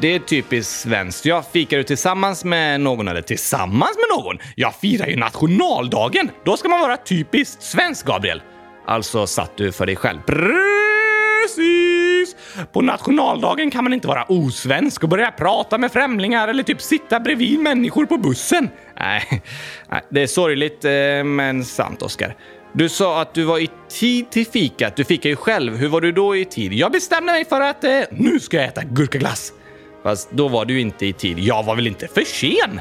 Det 0.00 0.14
är 0.14 0.18
typiskt 0.18 0.80
svenskt. 0.80 1.24
Jag 1.24 1.46
fikar 1.46 1.76
ju 1.76 1.82
tillsammans 1.82 2.44
med 2.44 2.80
någon 2.80 3.08
eller 3.08 3.22
tillsammans 3.22 3.96
med 3.96 4.18
någon? 4.18 4.38
Jag 4.54 4.74
firar 4.74 5.06
ju 5.06 5.16
nationaldagen! 5.16 6.30
Då 6.44 6.56
ska 6.56 6.68
man 6.68 6.80
vara 6.80 6.96
typiskt 6.96 7.62
svensk, 7.62 8.06
Gabriel. 8.06 8.42
Alltså 8.86 9.26
satt 9.26 9.56
du 9.56 9.72
för 9.72 9.86
dig 9.86 9.96
själv. 9.96 10.18
Precis! 10.26 12.36
På 12.72 12.80
nationaldagen 12.80 13.70
kan 13.70 13.84
man 13.84 13.92
inte 13.92 14.08
vara 14.08 14.24
osvensk 14.24 15.02
och 15.02 15.08
börja 15.08 15.30
prata 15.30 15.78
med 15.78 15.92
främlingar 15.92 16.48
eller 16.48 16.62
typ 16.62 16.82
sitta 16.82 17.20
bredvid 17.20 17.60
människor 17.60 18.06
på 18.06 18.16
bussen. 18.16 18.68
Nej, 18.98 19.42
det 20.10 20.22
är 20.22 20.26
sorgligt 20.26 20.84
eh, 20.84 21.24
men 21.24 21.64
sant, 21.64 22.02
Oskar. 22.02 22.36
Du 22.72 22.88
sa 22.88 23.20
att 23.20 23.34
du 23.34 23.44
var 23.44 23.58
i 23.58 23.70
tid 23.88 24.30
till 24.30 24.46
fikat. 24.46 24.96
Du 24.96 25.04
fikar 25.04 25.30
ju 25.30 25.36
själv. 25.36 25.76
Hur 25.76 25.88
var 25.88 26.00
du 26.00 26.12
då 26.12 26.36
i 26.36 26.44
tid? 26.44 26.72
Jag 26.72 26.92
bestämde 26.92 27.32
mig 27.32 27.44
för 27.44 27.60
att 27.60 27.84
eh, 27.84 28.00
nu 28.10 28.40
ska 28.40 28.56
jag 28.56 28.66
äta 28.66 28.82
gurkaglass. 28.84 29.52
Fast 30.02 30.30
då 30.30 30.48
var 30.48 30.64
du 30.64 30.80
inte 30.80 31.06
i 31.06 31.12
tid. 31.12 31.38
Jag 31.38 31.62
var 31.62 31.76
väl 31.76 31.86
inte 31.86 32.08
för 32.08 32.24
sen? 32.24 32.80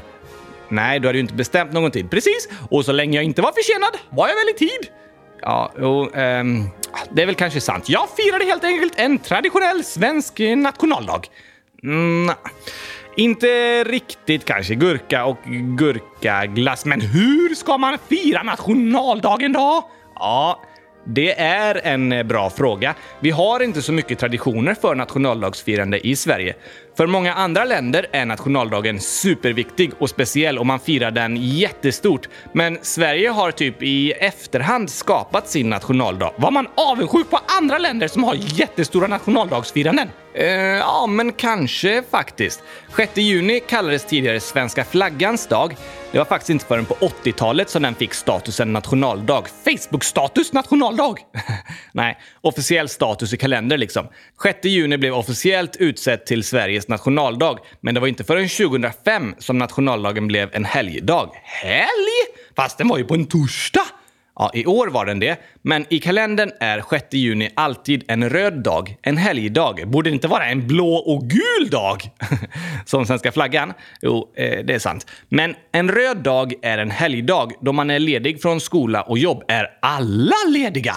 Nej, 0.69 0.99
du 0.99 1.07
hade 1.07 1.17
ju 1.17 1.21
inte 1.21 1.33
bestämt 1.33 1.73
någon 1.73 1.91
tid. 1.91 2.09
Precis! 2.09 2.49
Och 2.69 2.85
så 2.85 2.91
länge 2.91 3.17
jag 3.17 3.23
inte 3.23 3.41
var 3.41 3.51
försenad 3.51 3.97
var 4.09 4.27
jag 4.27 4.35
väl 4.35 4.49
i 4.55 4.57
tid? 4.57 4.91
Ja, 5.41 5.73
jo, 5.79 6.03
um, 6.03 6.09
ehm, 6.13 6.69
det 7.11 7.21
är 7.21 7.25
väl 7.25 7.35
kanske 7.35 7.61
sant. 7.61 7.89
Jag 7.89 8.07
firade 8.17 8.45
helt 8.45 8.63
enkelt 8.63 8.93
en 8.95 9.17
traditionell 9.17 9.83
svensk 9.83 10.39
nationaldag. 10.39 11.21
Mm, 11.83 12.35
inte 13.17 13.83
riktigt 13.83 14.45
kanske. 14.45 14.75
Gurka 14.75 15.25
och 15.25 15.37
gurkaglass. 15.77 16.85
Men 16.85 17.01
hur 17.01 17.55
ska 17.55 17.77
man 17.77 17.97
fira 18.09 18.43
nationaldagen 18.43 19.53
då? 19.53 19.89
Ja, 20.15 20.61
det 21.05 21.39
är 21.39 21.81
en 21.83 22.11
eh, 22.11 22.23
bra 22.23 22.49
fråga. 22.49 22.95
Vi 23.19 23.29
har 23.29 23.59
inte 23.59 23.81
så 23.81 23.91
mycket 23.91 24.19
traditioner 24.19 24.73
för 24.73 24.95
nationaldagsfirande 24.95 26.07
i 26.07 26.15
Sverige. 26.15 26.55
För 26.97 27.07
många 27.07 27.33
andra 27.33 27.65
länder 27.65 28.07
är 28.11 28.25
nationaldagen 28.25 28.99
superviktig 28.99 29.91
och 29.99 30.09
speciell 30.09 30.57
och 30.57 30.65
man 30.65 30.79
firar 30.79 31.11
den 31.11 31.37
jättestort. 31.37 32.29
Men 32.53 32.77
Sverige 32.81 33.29
har 33.29 33.51
typ 33.51 33.83
i 33.83 34.11
efterhand 34.11 34.89
skapat 34.89 35.49
sin 35.49 35.69
nationaldag. 35.69 36.33
Var 36.37 36.51
man 36.51 36.67
avundsjuk 36.75 37.29
på 37.29 37.39
andra 37.59 37.77
länder 37.77 38.07
som 38.07 38.23
har 38.23 38.35
jättestora 38.35 39.07
nationaldagsfiranden? 39.07 40.09
Eh, 40.33 40.47
ja, 40.55 41.07
men 41.07 41.33
kanske 41.33 42.03
faktiskt. 42.11 42.63
6 42.95 43.17
juni 43.17 43.59
kallades 43.59 44.05
tidigare 44.05 44.39
svenska 44.39 44.85
flaggans 44.85 45.47
dag. 45.47 45.75
Det 46.11 46.17
var 46.17 46.25
faktiskt 46.25 46.49
inte 46.49 46.65
förrän 46.65 46.85
på 46.85 46.93
80-talet 46.93 47.69
som 47.69 47.81
den 47.81 47.95
fick 47.95 48.13
statusen 48.13 48.73
nationaldag. 48.73 49.43
Facebook-status 49.65 50.53
nationaldag! 50.53 51.15
Nej, 51.93 52.17
officiell 52.41 52.89
status 52.89 53.33
i 53.33 53.37
kalender 53.37 53.77
liksom. 53.77 54.07
6 54.43 54.65
juni 54.65 54.97
blev 54.97 55.13
officiellt 55.13 55.75
utsett 55.75 56.25
till 56.25 56.43
Sveriges 56.43 56.87
nationaldag, 56.87 57.57
men 57.81 57.93
det 57.93 57.99
var 58.01 58.07
inte 58.07 58.23
förrän 58.23 58.49
2005 58.49 59.35
som 59.37 59.57
nationaldagen 59.57 60.27
blev 60.27 60.49
en 60.53 60.65
helgdag. 60.65 61.29
Helg? 61.43 62.37
Fast 62.55 62.77
den 62.77 62.87
var 62.87 62.97
ju 62.97 63.03
på 63.03 63.13
en 63.13 63.25
torsdag! 63.25 63.85
Ja, 64.41 64.51
i 64.53 64.65
år 64.65 64.87
var 64.87 65.05
den 65.05 65.19
det, 65.19 65.39
men 65.61 65.85
i 65.89 65.99
kalendern 65.99 66.51
är 66.59 66.83
6 66.89 67.05
juni 67.11 67.49
alltid 67.53 68.03
en 68.07 68.29
röd 68.29 68.63
dag, 68.63 68.95
en 69.01 69.17
helgdag. 69.17 69.87
Borde 69.87 70.09
det 70.09 70.13
inte 70.13 70.27
vara 70.27 70.45
en 70.45 70.67
blå 70.67 70.95
och 70.95 71.29
gul 71.29 71.69
dag? 71.71 72.01
Som 72.85 73.05
svenska 73.05 73.31
flaggan? 73.31 73.73
Jo, 74.01 74.33
eh, 74.37 74.65
det 74.65 74.73
är 74.73 74.79
sant. 74.79 75.07
Men 75.29 75.55
en 75.71 75.91
röd 75.91 76.17
dag 76.17 76.53
är 76.61 76.77
en 76.77 76.91
helgdag. 76.91 77.51
Då 77.61 77.71
man 77.73 77.89
är 77.89 77.99
ledig 77.99 78.41
från 78.41 78.59
skola 78.59 79.01
och 79.01 79.17
jobb 79.17 79.43
är 79.47 79.67
alla 79.81 80.35
lediga. 80.49 80.95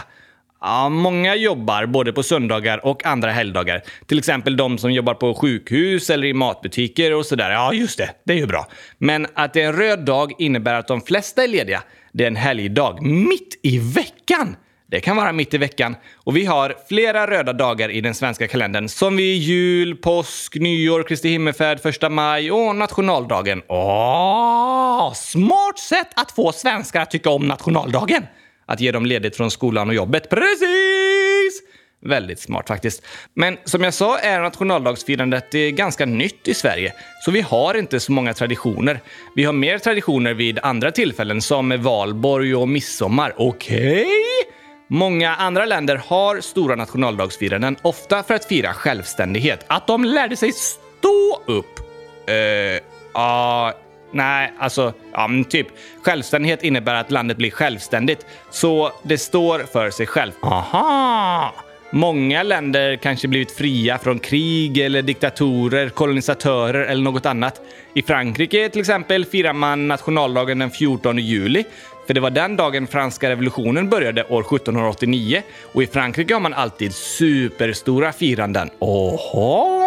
Ja, 0.67 0.89
många 0.89 1.35
jobbar 1.35 1.87
både 1.87 2.13
på 2.13 2.23
söndagar 2.23 2.87
och 2.87 3.07
andra 3.07 3.31
helgdagar. 3.31 3.83
Till 4.07 4.19
exempel 4.19 4.57
de 4.57 4.79
som 4.79 4.93
jobbar 4.93 5.15
på 5.15 5.35
sjukhus 5.35 6.11
eller 6.11 6.27
i 6.27 6.33
matbutiker 6.33 7.15
och 7.15 7.27
sådär. 7.27 7.51
Ja, 7.51 7.73
just 7.73 7.99
det. 7.99 8.11
Det 8.25 8.33
är 8.33 8.37
ju 8.37 8.47
bra. 8.47 8.67
Men 8.99 9.27
att 9.35 9.53
det 9.53 9.63
är 9.63 9.67
en 9.67 9.77
röd 9.77 10.05
dag 10.05 10.33
innebär 10.39 10.75
att 10.75 10.89
de 10.89 11.01
flesta 11.01 11.45
är 11.45 11.49
lediga. 11.49 11.83
Det 12.13 12.25
är 12.25 12.29
en 12.29 12.37
helgdag 12.37 13.03
mitt 13.03 13.61
i 13.63 13.79
veckan. 13.79 14.57
Det 14.91 15.01
kan 15.01 15.17
vara 15.17 15.33
mitt 15.33 15.55
i 15.55 15.59
veckan. 15.59 15.97
Och 16.15 16.37
vi 16.37 16.45
har 16.45 16.75
flera 16.89 17.31
röda 17.31 17.53
dagar 17.53 17.91
i 17.91 18.01
den 18.01 18.15
svenska 18.15 18.49
kalendern 18.49 18.89
som 18.89 19.17
vid 19.17 19.37
jul, 19.37 19.97
påsk, 19.97 20.55
nyår, 20.55 21.03
Kristi 21.03 21.29
himmelfärd, 21.29 21.81
första 21.81 22.09
maj 22.09 22.53
och 22.53 22.77
nationaldagen. 22.77 23.63
Åh, 23.69 25.13
smart 25.15 25.79
sätt 25.79 26.09
att 26.15 26.33
få 26.33 26.53
svenskar 26.53 27.01
att 27.01 27.11
tycka 27.11 27.31
om 27.31 27.49
nationaldagen! 27.49 28.27
Att 28.67 28.81
ge 28.81 28.91
dem 28.93 29.07
ledigt 29.07 29.37
från 29.37 29.51
skolan 29.51 29.89
och 29.89 29.95
jobbet. 29.95 30.31
Precis! 30.31 31.63
Väldigt 32.05 32.41
smart 32.41 32.69
faktiskt. 32.69 33.03
Men 33.35 33.59
som 33.65 33.85
jag 33.85 33.95
sa 33.95 34.19
är 34.19 34.41
nationaldagsfirandet 34.41 35.55
eh, 35.55 35.61
ganska 35.61 36.07
nytt 36.07 36.49
i 36.49 36.55
Sverige, 36.55 36.93
så 37.25 37.31
vi 37.31 37.41
har 37.41 37.75
inte 37.75 38.01
så 38.01 38.13
många 38.13 38.35
traditioner. 38.35 39.01
Vi 39.35 39.45
har 39.45 39.53
mer 39.53 39.79
traditioner 39.79 40.35
vid 40.35 40.59
andra 40.63 40.91
tillfällen 40.91 41.43
som 41.43 41.83
valborg 41.83 42.55
och 42.55 42.69
midsommar. 42.69 43.35
Okej? 43.37 44.03
Okay? 44.03 44.55
Många 44.89 45.35
andra 45.35 45.65
länder 45.65 45.97
har 45.97 46.41
stora 46.41 46.77
nationaldagsfiranden, 46.77 47.77
ofta 47.83 48.23
för 48.23 48.35
att 48.35 48.45
fira 48.45 48.73
självständighet. 48.73 49.65
Att 49.67 49.87
de 49.87 50.05
lärde 50.05 50.37
sig 50.37 50.53
stå 50.53 51.43
upp. 51.47 51.79
Eh, 52.27 52.35
uh, 52.35 53.69
uh, 53.69 53.84
Nej, 54.15 54.53
alltså, 54.59 54.93
ja, 55.13 55.29
men 55.29 55.45
typ. 55.45 55.67
Självständighet 56.03 56.63
innebär 56.63 56.95
att 56.95 57.11
landet 57.11 57.37
blir 57.37 57.51
självständigt, 57.51 58.27
så 58.51 58.93
det 59.03 59.19
står 59.19 59.59
för 59.59 59.91
sig 59.91 60.07
själv. 60.07 60.33
Aha! 60.43 61.55
Många 61.91 62.43
länder 62.43 62.97
kanske 62.97 63.29
blivit 63.29 63.53
fria 63.53 63.99
från 63.99 64.19
krig 64.19 64.79
eller 64.79 65.03
diktatorer, 65.03 65.89
kolonisatörer 65.89 66.85
eller 66.85 67.03
något 67.03 67.27
annat. 67.27 67.61
I 67.95 68.03
Frankrike 68.03 68.69
till 68.69 68.81
exempel 68.81 69.25
firar 69.25 69.53
man 69.53 69.89
nationaldagen 69.89 70.59
den 70.59 70.71
14 70.71 71.19
juli, 71.19 71.65
för 72.07 72.15
det 72.15 72.21
var 72.21 72.31
den 72.31 72.57
dagen 72.57 72.87
franska 72.87 73.31
revolutionen 73.31 73.91
började 73.91 74.25
år 74.25 74.41
1789 74.41 75.43
och 75.73 75.83
i 75.83 75.87
Frankrike 75.87 76.35
har 76.35 76.41
man 76.41 76.55
alltid 76.55 76.95
superstora 76.95 78.13
firanden. 78.13 78.71
Oho! 78.79 79.84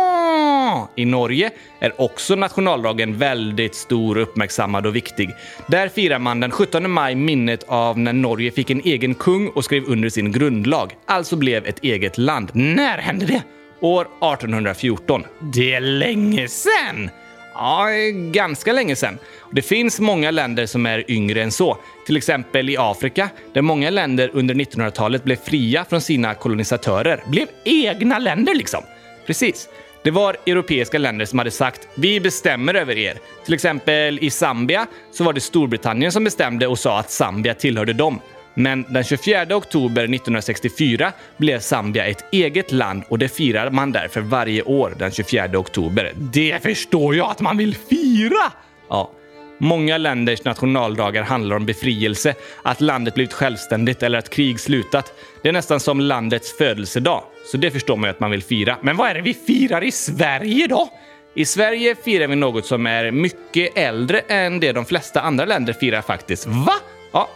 I 0.95 1.05
Norge 1.05 1.51
är 1.79 2.01
också 2.01 2.35
nationaldagen 2.35 3.17
väldigt 3.17 3.75
stor, 3.75 4.17
uppmärksammad 4.17 4.85
och 4.85 4.95
viktig. 4.95 5.29
Där 5.67 5.89
firar 5.89 6.19
man 6.19 6.39
den 6.39 6.51
17 6.51 6.91
maj 6.91 7.15
minnet 7.15 7.63
av 7.67 7.99
när 7.99 8.13
Norge 8.13 8.51
fick 8.51 8.69
en 8.69 8.81
egen 8.85 9.15
kung 9.15 9.49
och 9.49 9.65
skrev 9.65 9.83
under 9.87 10.09
sin 10.09 10.31
grundlag, 10.31 10.95
alltså 11.05 11.35
blev 11.35 11.65
ett 11.65 11.83
eget 11.83 12.17
land. 12.17 12.49
När 12.53 12.97
hände 12.97 13.25
det? 13.25 13.43
År 13.79 14.01
1814. 14.01 15.23
Det 15.53 15.73
är 15.73 15.81
länge 15.81 16.47
sen! 16.47 17.09
Ja, 17.53 17.87
ganska 18.31 18.73
länge 18.73 18.95
sedan. 18.95 19.17
Det 19.51 19.61
finns 19.61 19.99
många 19.99 20.31
länder 20.31 20.65
som 20.65 20.85
är 20.85 21.11
yngre 21.11 21.43
än 21.43 21.51
så. 21.51 21.77
Till 22.05 22.17
exempel 22.17 22.69
i 22.69 22.77
Afrika, 22.79 23.29
där 23.53 23.61
många 23.61 23.89
länder 23.89 24.29
under 24.33 24.55
1900-talet 24.55 25.23
blev 25.23 25.35
fria 25.35 25.85
från 25.85 26.01
sina 26.01 26.33
kolonisatörer. 26.33 27.23
Blev 27.27 27.47
egna 27.63 28.19
länder 28.19 28.55
liksom. 28.55 28.83
Precis. 29.25 29.69
Det 30.03 30.11
var 30.11 30.37
europeiska 30.45 30.97
länder 30.97 31.25
som 31.25 31.39
hade 31.39 31.51
sagt 31.51 31.87
“Vi 31.95 32.19
bestämmer 32.19 32.73
över 32.73 32.97
er”. 32.97 33.17
Till 33.45 33.53
exempel 33.53 34.19
i 34.21 34.29
Zambia 34.29 34.87
så 35.11 35.23
var 35.23 35.33
det 35.33 35.41
Storbritannien 35.41 36.11
som 36.11 36.23
bestämde 36.23 36.67
och 36.67 36.79
sa 36.79 36.99
att 36.99 37.11
Zambia 37.11 37.53
tillhörde 37.53 37.93
dem. 37.93 38.19
Men 38.53 38.85
den 38.89 39.03
24 39.03 39.55
oktober 39.55 40.03
1964 40.03 41.11
blev 41.37 41.59
Zambia 41.59 42.05
ett 42.05 42.33
eget 42.33 42.71
land 42.71 43.03
och 43.09 43.19
det 43.19 43.29
firar 43.29 43.69
man 43.69 43.91
därför 43.91 44.21
varje 44.21 44.61
år 44.61 44.93
den 44.99 45.11
24 45.11 45.59
oktober. 45.59 46.11
Det 46.15 46.63
förstår 46.63 47.15
jag 47.15 47.31
att 47.31 47.41
man 47.41 47.57
vill 47.57 47.75
fira! 47.75 48.51
Ja, 48.89 49.11
Många 49.57 49.97
länders 49.97 50.43
nationaldagar 50.43 51.23
handlar 51.23 51.55
om 51.55 51.65
befrielse, 51.65 52.35
att 52.63 52.81
landet 52.81 53.13
blivit 53.13 53.33
självständigt 53.33 54.03
eller 54.03 54.17
att 54.17 54.29
krig 54.29 54.59
slutat. 54.59 55.13
Det 55.41 55.49
är 55.49 55.53
nästan 55.53 55.79
som 55.79 55.99
landets 55.99 56.57
födelsedag, 56.57 57.23
så 57.51 57.57
det 57.57 57.71
förstår 57.71 57.95
man 57.95 58.07
ju 58.07 58.11
att 58.11 58.19
man 58.19 58.31
vill 58.31 58.43
fira. 58.43 58.77
Men 58.81 58.97
vad 58.97 59.09
är 59.09 59.13
det 59.13 59.21
vi 59.21 59.33
firar 59.33 59.83
i 59.83 59.91
Sverige 59.91 60.67
då? 60.67 60.89
I 61.33 61.45
Sverige 61.45 61.95
firar 61.95 62.27
vi 62.27 62.35
något 62.35 62.65
som 62.65 62.87
är 62.87 63.11
mycket 63.11 63.77
äldre 63.77 64.19
än 64.19 64.59
det 64.59 64.71
de 64.71 64.85
flesta 64.85 65.21
andra 65.21 65.45
länder 65.45 65.73
firar 65.73 66.01
faktiskt. 66.01 66.45
Va? 66.45 66.73
Ja, 67.11 67.29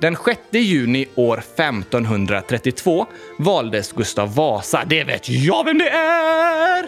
den 0.00 0.16
6 0.24 0.40
juni 0.50 1.06
år 1.14 1.38
1532 1.38 3.06
valdes 3.38 3.92
Gustav 3.92 4.34
Vasa. 4.34 4.82
Det 4.86 5.04
vet 5.04 5.28
jag 5.28 5.64
vem 5.64 5.78
det 5.78 5.88
är! 5.88 6.86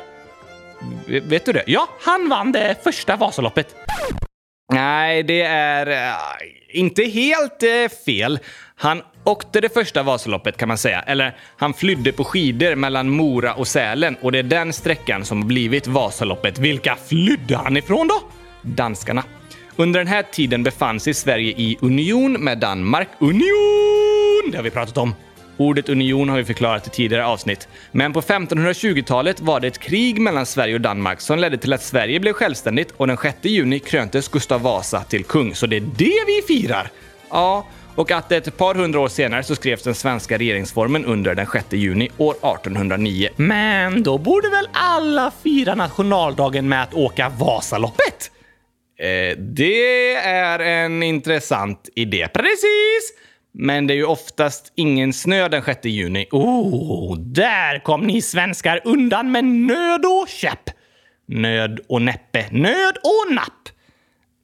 Vet 1.28 1.44
du 1.44 1.52
det? 1.52 1.64
Ja, 1.66 1.88
han 2.00 2.28
vann 2.28 2.52
det 2.52 2.76
första 2.84 3.16
Vasaloppet. 3.16 3.76
Nej, 4.72 5.22
det 5.22 5.42
är 5.42 5.86
eh, 5.86 6.16
inte 6.68 7.04
helt 7.04 7.62
eh, 7.62 7.96
fel. 8.06 8.38
Han 8.76 9.02
åkte 9.24 9.60
det 9.60 9.74
första 9.74 10.02
Vasaloppet 10.02 10.56
kan 10.56 10.68
man 10.68 10.78
säga. 10.78 11.00
Eller 11.00 11.36
han 11.56 11.74
flydde 11.74 12.12
på 12.12 12.24
skidor 12.24 12.74
mellan 12.74 13.08
Mora 13.08 13.54
och 13.54 13.68
Sälen 13.68 14.16
och 14.20 14.32
det 14.32 14.38
är 14.38 14.42
den 14.42 14.72
sträckan 14.72 15.24
som 15.24 15.48
blivit 15.48 15.86
Vasaloppet. 15.86 16.58
Vilka 16.58 16.96
flydde 17.08 17.56
han 17.56 17.76
ifrån 17.76 18.08
då? 18.08 18.20
Danskarna. 18.62 19.24
Under 19.76 20.00
den 20.00 20.06
här 20.06 20.22
tiden 20.22 20.62
befann 20.62 21.00
sig 21.00 21.14
Sverige 21.14 21.52
i 21.56 21.78
union 21.80 22.32
med 22.32 22.58
Danmark. 22.58 23.08
Union! 23.18 24.50
Det 24.50 24.56
har 24.56 24.62
vi 24.62 24.70
pratat 24.70 24.98
om. 24.98 25.14
Ordet 25.60 25.88
union 25.88 26.28
har 26.28 26.36
vi 26.36 26.44
förklarat 26.44 26.86
i 26.86 26.90
tidigare 26.90 27.26
avsnitt. 27.26 27.68
Men 27.92 28.12
på 28.12 28.20
1520-talet 28.20 29.40
var 29.40 29.60
det 29.60 29.66
ett 29.66 29.78
krig 29.78 30.20
mellan 30.20 30.46
Sverige 30.46 30.74
och 30.74 30.80
Danmark 30.80 31.20
som 31.20 31.38
ledde 31.38 31.58
till 31.58 31.72
att 31.72 31.82
Sverige 31.82 32.20
blev 32.20 32.32
självständigt 32.32 32.92
och 32.96 33.06
den 33.06 33.16
6 33.16 33.36
juni 33.42 33.78
kröntes 33.78 34.28
Gustav 34.28 34.62
Vasa 34.62 35.04
till 35.04 35.24
kung. 35.24 35.54
Så 35.54 35.66
det 35.66 35.76
är 35.76 35.80
det 35.80 36.24
vi 36.26 36.42
firar! 36.46 36.90
Ja, 37.30 37.66
och 37.94 38.10
att 38.10 38.32
ett 38.32 38.56
par 38.56 38.74
hundra 38.74 39.00
år 39.00 39.08
senare 39.08 39.42
så 39.42 39.54
skrevs 39.54 39.82
den 39.82 39.94
svenska 39.94 40.38
regeringsformen 40.38 41.04
under 41.04 41.34
den 41.34 41.46
6 41.46 41.66
juni 41.70 42.08
år 42.16 42.32
1809. 42.32 43.28
Men 43.36 44.02
då 44.02 44.18
borde 44.18 44.50
väl 44.50 44.68
alla 44.72 45.32
fira 45.42 45.74
nationaldagen 45.74 46.68
med 46.68 46.82
att 46.82 46.94
åka 46.94 47.28
Vasaloppet? 47.38 48.30
Eh, 48.98 49.38
det 49.38 50.14
är 50.14 50.58
en 50.58 51.02
intressant 51.02 51.88
idé. 51.94 52.28
Precis! 52.32 53.12
Men 53.52 53.86
det 53.86 53.94
är 53.94 53.96
ju 53.96 54.04
oftast 54.04 54.72
ingen 54.74 55.12
snö 55.12 55.48
den 55.48 55.62
6 55.62 55.84
juni. 55.84 56.26
Oh, 56.30 57.18
där 57.18 57.78
kom 57.78 58.00
ni 58.00 58.22
svenskar 58.22 58.80
undan 58.84 59.32
med 59.32 59.44
nöd 59.44 60.04
och 60.04 60.28
käpp. 60.28 60.70
Nöd 61.26 61.80
och 61.88 62.02
näppe. 62.02 62.46
Nöd 62.50 62.96
och 63.02 63.34
napp. 63.34 63.68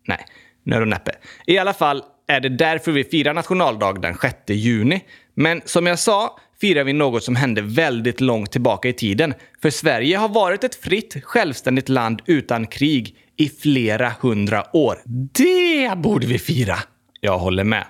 Nej, 0.09 0.27
nöd 0.65 0.83
och 0.83 0.89
näppe. 0.89 1.13
I 1.47 1.59
alla 1.59 1.73
fall 1.73 2.03
är 2.29 2.41
det 2.41 2.49
därför 2.49 2.93
vi 2.93 3.05
firar 3.05 3.35
nationaldag 3.35 4.03
den 4.03 4.15
6 4.15 4.37
juni. 4.49 5.05
Men 5.35 5.63
som 5.65 5.87
jag 5.87 5.99
sa 5.99 6.39
firar 6.61 6.85
vi 6.85 6.93
något 6.93 7.25
som 7.25 7.37
hände 7.37 7.63
väldigt 7.63 8.21
långt 8.21 8.53
tillbaka 8.53 8.89
i 8.89 8.93
tiden. 8.93 9.35
För 9.63 9.71
Sverige 9.71 10.17
har 10.17 10.29
varit 10.29 10.65
ett 10.65 10.75
fritt, 10.75 11.25
självständigt 11.25 11.89
land 11.89 12.23
utan 12.27 12.67
krig 12.67 13.17
i 13.37 13.49
flera 13.49 14.13
hundra 14.21 14.77
år. 14.77 15.03
Det 15.33 15.97
borde 15.97 16.27
vi 16.27 16.39
fira! 16.39 16.77
Jag 17.21 17.39
håller 17.39 17.65
med. 17.65 17.85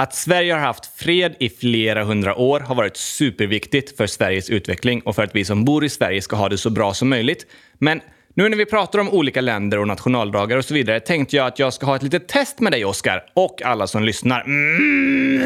Att 0.00 0.14
Sverige 0.14 0.52
har 0.52 0.60
haft 0.60 0.86
fred 0.86 1.34
i 1.38 1.48
flera 1.48 2.04
hundra 2.04 2.34
år 2.34 2.60
har 2.60 2.74
varit 2.74 2.96
superviktigt 2.96 3.96
för 3.96 4.06
Sveriges 4.06 4.50
utveckling 4.50 5.00
och 5.00 5.14
för 5.14 5.22
att 5.22 5.34
vi 5.34 5.44
som 5.44 5.64
bor 5.64 5.84
i 5.84 5.88
Sverige 5.88 6.22
ska 6.22 6.36
ha 6.36 6.48
det 6.48 6.58
så 6.58 6.70
bra 6.70 6.94
som 6.94 7.08
möjligt. 7.08 7.46
Men 7.78 8.00
nu 8.42 8.48
när 8.48 8.56
vi 8.56 8.66
pratar 8.66 8.98
om 8.98 9.08
olika 9.08 9.40
länder 9.40 9.78
och 9.78 9.86
nationaldagar 9.86 10.56
och 10.56 10.64
så 10.64 10.74
vidare 10.74 11.00
tänkte 11.00 11.36
jag 11.36 11.46
att 11.46 11.58
jag 11.58 11.72
ska 11.72 11.86
ha 11.86 11.96
ett 11.96 12.02
litet 12.02 12.28
test 12.28 12.60
med 12.60 12.72
dig, 12.72 12.84
Oskar, 12.84 13.24
och 13.34 13.62
alla 13.62 13.86
som 13.86 14.04
lyssnar. 14.04 14.44
Mm. 14.44 15.42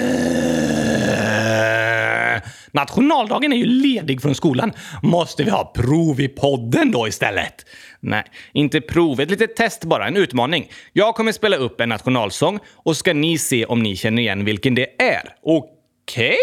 Nationaldagen 2.72 3.52
är 3.52 3.56
ju 3.56 3.66
ledig 3.66 4.22
från 4.22 4.34
skolan. 4.34 4.72
Måste 5.02 5.44
vi 5.44 5.50
ha 5.50 5.72
prov 5.76 6.20
i 6.20 6.28
podden 6.28 6.90
då 6.90 7.08
istället? 7.08 7.66
Nej, 8.00 8.24
inte 8.52 8.80
prov. 8.80 9.20
Ett 9.20 9.30
litet 9.30 9.56
test 9.56 9.84
bara, 9.84 10.06
en 10.06 10.16
utmaning. 10.16 10.70
Jag 10.92 11.14
kommer 11.14 11.32
spela 11.32 11.56
upp 11.56 11.80
en 11.80 11.88
nationalsång 11.88 12.58
och 12.74 12.96
ska 12.96 13.12
ni 13.12 13.38
se 13.38 13.64
om 13.64 13.82
ni 13.82 13.96
känner 13.96 14.22
igen 14.22 14.44
vilken 14.44 14.74
det 14.74 15.02
är. 15.02 15.34
Okej? 15.42 16.26
Okay? 16.26 16.36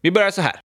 Vi 0.00 0.10
börjar 0.10 0.30
så 0.30 0.40
här. 0.40 0.60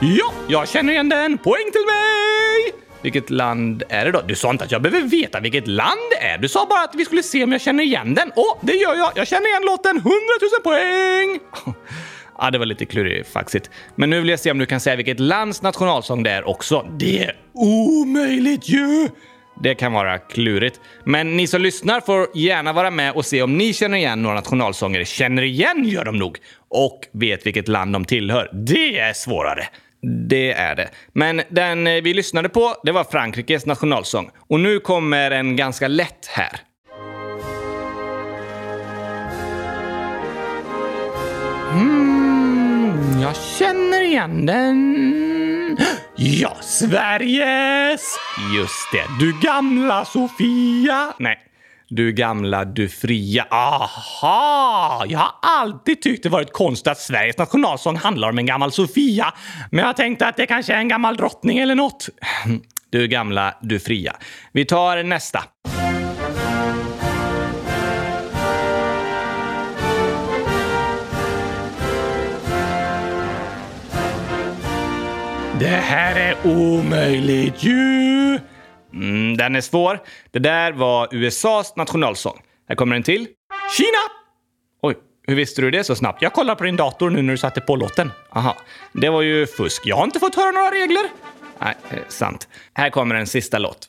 Ja, 0.00 0.32
jag 0.48 0.68
känner 0.68 0.92
igen 0.92 1.08
den! 1.08 1.38
Poäng 1.38 1.70
till 1.72 1.84
mig! 1.86 2.82
Vilket 3.02 3.30
land 3.30 3.82
är 3.88 4.04
det 4.04 4.10
då? 4.10 4.22
Du 4.26 4.34
sa 4.34 4.50
inte 4.50 4.64
att 4.64 4.72
jag 4.72 4.82
behöver 4.82 5.08
veta 5.08 5.40
vilket 5.40 5.66
land 5.66 6.00
det 6.10 6.26
är. 6.26 6.38
Du 6.38 6.48
sa 6.48 6.66
bara 6.70 6.82
att 6.82 6.94
vi 6.94 7.04
skulle 7.04 7.22
se 7.22 7.44
om 7.44 7.52
jag 7.52 7.60
känner 7.60 7.84
igen 7.84 8.14
den. 8.14 8.32
Åh, 8.36 8.58
det 8.60 8.72
gör 8.72 8.94
jag! 8.94 9.12
Jag 9.14 9.28
känner 9.28 9.48
igen 9.48 9.62
låten! 9.66 9.96
100 9.96 10.10
000 10.40 10.62
poäng! 10.64 11.38
Ja, 12.38 12.50
det 12.50 12.58
var 12.58 12.66
lite 12.66 12.84
klurifaxigt. 12.84 13.70
Men 13.94 14.10
nu 14.10 14.20
vill 14.20 14.28
jag 14.28 14.40
se 14.40 14.50
om 14.50 14.58
du 14.58 14.66
kan 14.66 14.80
säga 14.80 14.96
vilket 14.96 15.20
lands 15.20 15.62
nationalsång 15.62 16.22
det 16.22 16.30
är 16.30 16.48
också. 16.48 16.86
Det 16.98 17.24
är 17.24 17.36
omöjligt 17.54 18.68
ju! 18.68 19.08
Det 19.62 19.74
kan 19.74 19.92
vara 19.92 20.18
klurigt. 20.18 20.80
Men 21.04 21.36
ni 21.36 21.46
som 21.46 21.60
lyssnar 21.60 22.00
får 22.00 22.26
gärna 22.34 22.72
vara 22.72 22.90
med 22.90 23.12
och 23.12 23.26
se 23.26 23.42
om 23.42 23.58
ni 23.58 23.72
känner 23.72 23.98
igen 23.98 24.22
några 24.22 24.34
nationalsånger. 24.34 25.04
Känner 25.04 25.42
igen 25.42 25.84
gör 25.84 26.04
de 26.04 26.16
nog. 26.18 26.38
Och 26.68 27.00
vet 27.12 27.46
vilket 27.46 27.68
land 27.68 27.92
de 27.92 28.04
tillhör. 28.04 28.50
Det 28.52 28.98
är 28.98 29.12
svårare. 29.12 29.68
Det 30.02 30.52
är 30.52 30.74
det. 30.74 30.88
Men 31.12 31.42
den 31.48 31.86
eh, 31.86 32.02
vi 32.02 32.14
lyssnade 32.14 32.48
på, 32.48 32.74
det 32.82 32.92
var 32.92 33.04
Frankrikes 33.04 33.66
nationalsång. 33.66 34.30
Och 34.48 34.60
nu 34.60 34.80
kommer 34.80 35.30
en 35.30 35.56
ganska 35.56 35.88
lätt 35.88 36.26
här. 36.26 36.60
Mm, 41.72 43.20
jag 43.22 43.36
känner 43.36 44.02
igen 44.02 44.46
den. 44.46 45.78
Ja, 46.16 46.56
Sveriges! 46.60 48.18
Just 48.56 48.92
det, 48.92 49.04
du 49.20 49.40
gamla 49.40 50.04
Sofia. 50.04 51.12
Nej, 51.18 51.45
du 51.88 52.12
gamla, 52.12 52.64
du 52.64 52.88
fria. 52.88 53.46
Aha! 53.50 55.04
Jag 55.08 55.18
har 55.18 55.34
alltid 55.42 56.02
tyckt 56.02 56.22
det 56.22 56.28
varit 56.28 56.52
konstigt 56.52 56.86
att 56.86 56.98
Sveriges 56.98 57.38
nationalsång 57.38 57.96
handlar 57.96 58.28
om 58.28 58.38
en 58.38 58.46
gammal 58.46 58.72
Sofia. 58.72 59.34
Men 59.70 59.84
jag 59.84 59.96
tänkte 59.96 60.28
att 60.28 60.36
det 60.36 60.46
kanske 60.46 60.74
är 60.74 60.78
en 60.78 60.88
gammal 60.88 61.16
drottning 61.16 61.58
eller 61.58 61.74
något. 61.74 62.08
Du 62.90 63.08
gamla, 63.08 63.54
du 63.60 63.78
fria. 63.78 64.16
Vi 64.52 64.64
tar 64.64 65.02
nästa. 65.02 65.44
Det 75.60 75.66
här 75.66 76.16
är 76.16 76.36
omöjligt 76.44 77.62
ju! 77.62 78.38
Mm, 78.96 79.36
den 79.36 79.56
är 79.56 79.60
svår. 79.60 80.00
Det 80.30 80.38
där 80.38 80.72
var 80.72 81.08
USAs 81.14 81.76
nationalsång. 81.76 82.42
Här 82.68 82.76
kommer 82.76 82.96
en 82.96 83.02
till. 83.02 83.26
Kina! 83.76 83.98
Oj, 84.82 84.96
hur 85.26 85.34
visste 85.34 85.62
du 85.62 85.70
det 85.70 85.84
så 85.84 85.94
snabbt? 85.94 86.22
Jag 86.22 86.32
kollar 86.32 86.54
på 86.54 86.64
din 86.64 86.76
dator 86.76 87.10
nu 87.10 87.22
när 87.22 87.32
du 87.32 87.38
satte 87.38 87.60
på 87.60 87.76
låten. 87.76 88.12
Aha, 88.30 88.56
det 88.92 89.08
var 89.08 89.22
ju 89.22 89.46
fusk. 89.46 89.82
Jag 89.84 89.96
har 89.96 90.04
inte 90.04 90.18
fått 90.18 90.34
höra 90.34 90.50
några 90.50 90.70
regler. 90.70 91.02
Nej, 91.58 91.74
eh, 91.90 91.98
sant. 92.08 92.48
Här 92.74 92.90
kommer 92.90 93.14
en 93.14 93.26
sista 93.26 93.58
låt. 93.58 93.88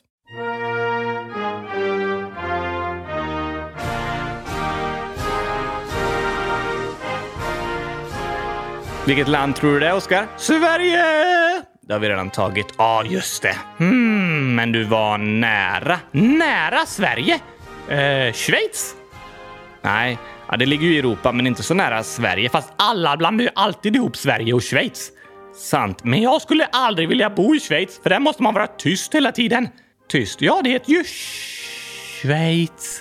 Vilket 9.06 9.28
land 9.28 9.56
tror 9.56 9.72
du 9.72 9.80
det 9.80 9.88
är, 9.88 9.94
Oskar? 9.94 10.26
Sverige! 10.36 11.62
Det 11.88 11.94
har 11.94 12.00
vi 12.00 12.08
redan 12.08 12.30
tagit. 12.30 12.66
Ja, 12.78 12.84
ah, 12.84 13.04
just 13.04 13.42
det. 13.42 13.56
Hmm, 13.78 14.54
men 14.54 14.72
du 14.72 14.84
var 14.84 15.18
nära. 15.18 16.00
Nära 16.12 16.86
Sverige? 16.86 17.40
Eh, 17.88 18.32
Schweiz? 18.32 18.94
Nej, 19.82 20.18
ja, 20.48 20.56
det 20.56 20.66
ligger 20.66 20.86
ju 20.86 20.94
i 20.94 20.98
Europa, 20.98 21.32
men 21.32 21.46
inte 21.46 21.62
så 21.62 21.74
nära 21.74 22.02
Sverige. 22.02 22.48
Fast 22.48 22.72
alla 22.76 23.16
blandar 23.16 23.44
ju 23.44 23.50
alltid 23.54 23.96
ihop 23.96 24.16
Sverige 24.16 24.52
och 24.52 24.62
Schweiz. 24.62 25.10
Sant, 25.56 26.04
men 26.04 26.22
jag 26.22 26.42
skulle 26.42 26.64
aldrig 26.64 27.08
vilja 27.08 27.30
bo 27.30 27.54
i 27.54 27.60
Schweiz, 27.60 28.00
för 28.02 28.10
där 28.10 28.20
måste 28.20 28.42
man 28.42 28.54
vara 28.54 28.66
tyst 28.66 29.14
hela 29.14 29.32
tiden. 29.32 29.68
Tyst? 30.08 30.40
Ja, 30.42 30.60
det 30.64 30.70
heter 30.70 30.90
ju 30.90 31.04
Schweiz. 31.04 32.98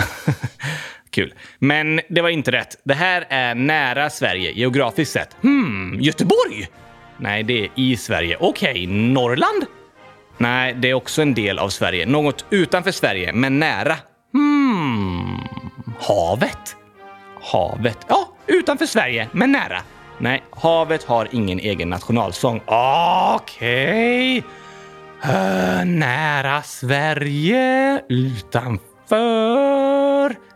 Kul. 1.10 1.34
Men 1.58 2.00
det 2.08 2.20
var 2.20 2.28
inte 2.28 2.52
rätt. 2.52 2.80
Det 2.84 2.94
här 2.94 3.26
är 3.28 3.54
nära 3.54 4.10
Sverige 4.10 4.52
geografiskt 4.52 5.12
sett. 5.12 5.36
Hmm, 5.42 5.96
Göteborg? 6.00 6.68
Nej, 7.24 7.42
det 7.42 7.64
är 7.64 7.70
i 7.74 7.96
Sverige. 7.96 8.36
Okej, 8.40 8.70
okay, 8.70 8.86
Norrland? 8.86 9.66
Nej, 10.38 10.74
det 10.74 10.90
är 10.90 10.94
också 10.94 11.22
en 11.22 11.34
del 11.34 11.58
av 11.58 11.68
Sverige. 11.68 12.06
Något 12.06 12.44
utanför 12.50 12.90
Sverige, 12.90 13.32
men 13.32 13.58
nära. 13.58 13.96
Hmm. 14.32 15.38
Havet? 16.00 16.76
Havet. 17.40 17.98
Ja, 18.08 18.28
utanför 18.46 18.86
Sverige, 18.86 19.28
men 19.32 19.52
nära. 19.52 19.82
Nej, 20.18 20.42
havet 20.50 21.04
har 21.04 21.28
ingen 21.32 21.58
egen 21.58 21.90
nationalsång. 21.90 22.60
Okej. 22.66 24.38
Okay. 24.38 24.42
Uh, 25.34 25.84
nära 25.84 26.62
Sverige, 26.62 28.02
utanför. 28.08 29.64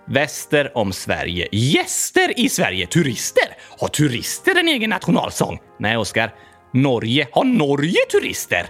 Väster 0.09 0.79
om 0.79 0.93
Sverige. 0.93 1.49
Gäster 1.53 2.41
i 2.41 2.49
Sverige. 2.49 2.87
Turister. 2.87 3.49
Har 3.79 3.89
turister 3.89 4.61
en 4.61 4.69
egen 4.69 4.91
nationalsång? 4.91 5.59
Nej, 5.79 5.97
Oskar. 5.97 6.35
Norge. 6.73 7.29
Har 7.33 7.45
Norge 7.45 8.01
turister? 8.11 8.67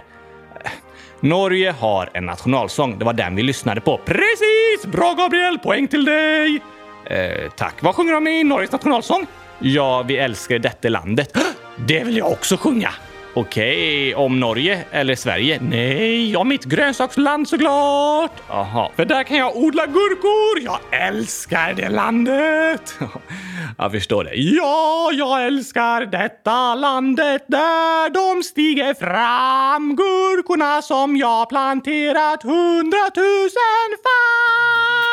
Norge 1.19 1.71
har 1.71 2.09
en 2.13 2.25
nationalsång. 2.25 2.99
Det 2.99 3.05
var 3.05 3.13
den 3.13 3.35
vi 3.35 3.43
lyssnade 3.43 3.81
på. 3.81 3.97
Precis! 4.05 4.85
Bra 4.91 5.13
Gabriel! 5.13 5.59
Poäng 5.59 5.87
till 5.87 6.05
dig! 6.05 6.61
Eh, 7.05 7.51
tack. 7.55 7.73
Vad 7.81 7.95
sjunger 7.95 8.13
de 8.13 8.27
i 8.27 8.43
Norges 8.43 8.71
nationalsång? 8.71 9.27
Ja, 9.59 10.03
vi 10.07 10.17
älskar 10.17 10.59
detta 10.59 10.89
landet. 10.89 11.37
Det 11.87 12.03
vill 12.03 12.17
jag 12.17 12.31
också 12.31 12.57
sjunga! 12.57 12.89
Okej, 13.33 14.15
om 14.15 14.39
Norge 14.39 14.85
eller 14.91 15.15
Sverige? 15.15 15.59
Nej, 15.61 16.35
om 16.35 16.47
mitt 16.47 16.65
grönsaksland 16.65 17.47
såklart! 17.47 18.31
Jaha, 18.47 18.89
för 18.95 19.05
där 19.05 19.23
kan 19.23 19.37
jag 19.37 19.57
odla 19.57 19.85
gurkor! 19.85 20.63
Jag 20.63 20.79
älskar 21.07 21.73
det 21.73 21.89
landet! 21.89 22.95
jag 23.77 23.91
förstår 23.91 24.23
det. 24.23 24.35
Ja, 24.35 25.09
jag 25.13 25.45
älskar 25.45 26.05
detta 26.05 26.75
landet 26.75 27.45
där 27.47 28.09
de 28.09 28.43
stiger 28.43 28.93
fram 28.93 29.95
gurkorna 29.95 30.81
som 30.81 31.17
jag 31.17 31.49
planterat 31.49 32.43
hundratusen 32.43 33.89
fall! 34.03 35.08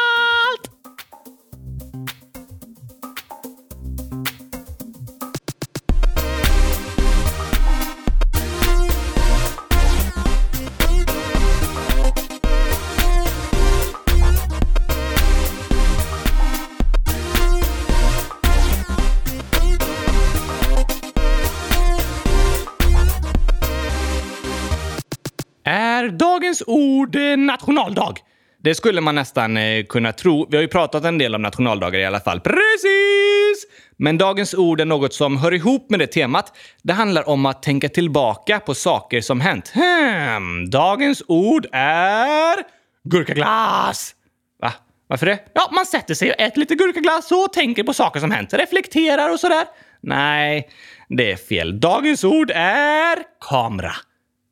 Är 26.06 26.10
dagens 26.10 26.62
ord 26.66 27.16
nationaldag? 27.38 28.14
Det 28.62 28.74
skulle 28.74 29.00
man 29.00 29.14
nästan 29.14 29.56
eh, 29.56 29.84
kunna 29.84 30.12
tro. 30.12 30.46
Vi 30.50 30.56
har 30.56 30.62
ju 30.62 30.68
pratat 30.68 31.04
en 31.04 31.18
del 31.18 31.34
om 31.34 31.42
nationaldagar 31.42 31.98
i 31.98 32.04
alla 32.04 32.20
fall. 32.20 32.40
Precis! 32.40 33.66
Men 33.96 34.18
dagens 34.18 34.54
ord 34.54 34.80
är 34.80 34.84
något 34.84 35.14
som 35.14 35.36
hör 35.36 35.54
ihop 35.54 35.90
med 35.90 35.98
det 35.98 36.06
temat. 36.06 36.56
Det 36.82 36.92
handlar 36.92 37.28
om 37.28 37.46
att 37.46 37.62
tänka 37.62 37.88
tillbaka 37.88 38.60
på 38.60 38.74
saker 38.74 39.20
som 39.20 39.40
hänt. 39.40 39.72
Hmm, 39.74 40.70
dagens 40.70 41.22
ord 41.28 41.66
är 41.72 42.56
gurkaglass. 43.04 44.14
Va? 44.62 44.72
Varför 45.06 45.26
det? 45.26 45.38
Ja, 45.54 45.68
man 45.72 45.86
sätter 45.86 46.14
sig 46.14 46.30
och 46.30 46.40
äter 46.40 46.60
lite 46.60 46.74
gurkaglass 46.74 47.32
och 47.32 47.52
tänker 47.52 47.82
på 47.82 47.94
saker 47.94 48.20
som 48.20 48.30
hänt. 48.30 48.54
Reflekterar 48.54 49.32
och 49.32 49.40
sådär. 49.40 49.64
Nej, 50.00 50.68
det 51.08 51.32
är 51.32 51.36
fel. 51.36 51.80
Dagens 51.80 52.24
ord 52.24 52.50
är 52.54 53.18
kamera. 53.48 53.92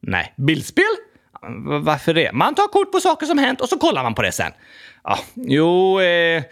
Nej, 0.02 0.34
bildspel? 0.36 0.84
Varför 1.82 2.14
det? 2.14 2.32
Man 2.32 2.54
tar 2.54 2.68
kort 2.68 2.92
på 2.92 3.00
saker 3.00 3.26
som 3.26 3.38
hänt 3.38 3.60
och 3.60 3.68
så 3.68 3.78
kollar 3.78 4.02
man 4.02 4.14
på 4.14 4.22
det 4.22 4.32
sen. 4.32 4.52
Ja, 5.04 5.18
jo, 5.34 6.00
eh, 6.00 6.42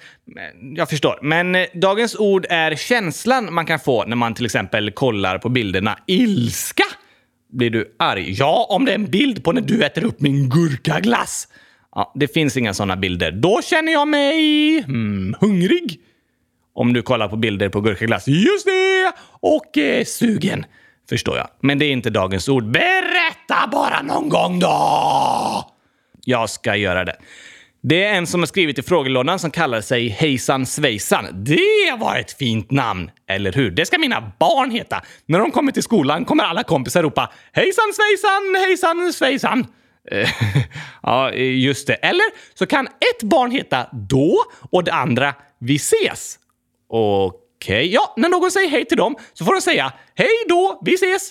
jag 0.77 0.91
förstår. 0.91 1.19
Men 1.23 1.55
eh, 1.55 1.67
dagens 1.75 2.17
ord 2.17 2.47
är 2.49 2.75
känslan 2.75 3.55
man 3.55 3.67
kan 3.67 3.79
få 3.79 4.05
när 4.05 4.17
man 4.17 4.35
till 4.35 4.45
exempel 4.45 4.91
kollar 4.91 5.39
på 5.39 5.49
bilderna. 5.49 5.99
Ilska? 6.07 6.85
Blir 7.53 7.71
du 7.71 7.95
arg? 7.99 8.33
Ja, 8.33 8.67
om 8.69 8.85
det 8.85 8.93
är 8.93 8.95
en 8.95 9.11
bild 9.11 9.45
på 9.45 9.53
när 9.53 9.63
du 9.63 9.85
äter 9.85 10.05
upp 10.05 10.21
min 10.21 10.49
gurkaglass. 10.49 11.49
Ja, 11.95 12.13
det 12.15 12.29
finns 12.29 12.57
inga 12.57 12.75
sådana 12.75 12.97
bilder. 12.97 13.33
Då 13.33 13.61
känner 13.63 13.93
jag 13.93 14.09
mig 14.09 14.83
hmm, 14.83 15.35
hungrig. 15.41 16.01
Om 16.75 16.93
du 16.93 17.03
kollar 17.03 17.29
på 17.29 17.37
bilder 17.37 17.69
på 17.69 17.81
gurkaglass. 17.81 18.29
Just 18.29 18.67
det! 18.67 19.13
Och 19.41 19.79
eh, 19.79 20.05
sugen 20.05 20.65
förstår 21.13 21.37
jag. 21.37 21.49
Men 21.61 21.79
det 21.79 21.85
är 21.85 21.93
inte 21.93 22.11
dagens 22.11 22.49
ord. 22.49 22.65
Berätta 22.65 23.69
bara 23.73 24.03
någon 24.03 24.29
gång 24.29 24.59
då! 24.59 25.71
Jag 26.25 26.51
ska 26.51 26.77
göra 26.77 27.05
det. 27.05 27.17
Det 27.83 28.05
är 28.05 28.15
en 28.15 28.27
som 28.27 28.41
har 28.41 28.47
skrivit 28.47 28.79
i 28.79 28.83
frågelådan 28.83 29.39
som 29.39 29.51
kallar 29.51 29.81
sig 29.81 30.09
Hejsan 30.09 30.67
Svejsan. 30.67 31.45
Det 31.45 31.97
var 31.99 32.17
ett 32.17 32.33
fint 32.33 32.71
namn, 32.71 33.11
eller 33.29 33.53
hur? 33.53 33.71
Det 33.71 33.87
ska 33.87 33.99
mina 33.99 34.33
barn 34.39 34.71
heta. 34.71 35.03
När 35.27 35.39
de 35.39 35.51
kommer 35.51 35.73
till 35.73 35.83
skolan 35.83 36.25
kommer 36.25 36.45
alla 36.45 36.63
kompisar 36.63 37.03
ropa 37.03 37.33
Hejsan 37.53 37.93
Svejsan, 37.95 38.65
hejsan 38.67 39.13
svejsan. 39.13 39.67
Eh, 40.11 40.29
ja, 41.03 41.33
just 41.33 41.87
det. 41.87 41.95
Eller 41.95 42.57
så 42.59 42.67
kan 42.67 42.87
ett 42.87 43.23
barn 43.23 43.51
heta 43.51 43.87
Då 43.93 44.43
och 44.71 44.85
det 44.85 44.93
andra 44.93 45.35
Vi 45.59 45.77
ses. 45.77 46.39
Och 46.89 47.42
Okej, 47.63 47.95
ja, 47.95 48.15
när 48.17 48.29
någon 48.29 48.51
säger 48.51 48.69
hej 48.69 48.85
till 48.85 48.97
dem 48.97 49.17
så 49.33 49.45
får 49.45 49.55
de 49.55 49.61
säga 49.61 49.93
hej 50.15 50.45
då, 50.49 50.81
vi 50.85 50.95
ses! 50.95 51.31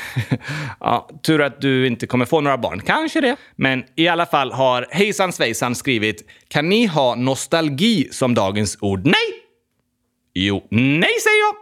ja, 0.80 1.10
tur 1.22 1.40
att 1.40 1.60
du 1.60 1.86
inte 1.86 2.06
kommer 2.06 2.24
få 2.24 2.40
några 2.40 2.58
barn. 2.58 2.80
Kanske 2.80 3.20
det. 3.20 3.36
Men 3.56 3.84
i 3.96 4.08
alla 4.08 4.26
fall 4.26 4.52
har 4.52 4.86
Hejsan 4.90 5.32
Svejsan 5.32 5.74
skrivit 5.74 6.30
“Kan 6.48 6.68
ni 6.68 6.86
ha 6.86 7.14
nostalgi 7.14 8.08
som 8.10 8.34
dagens 8.34 8.78
ord?” 8.80 9.06
Nej! 9.06 9.14
Jo, 10.34 10.66
nej 10.70 11.20
säger 11.22 11.40
jag! 11.40 11.54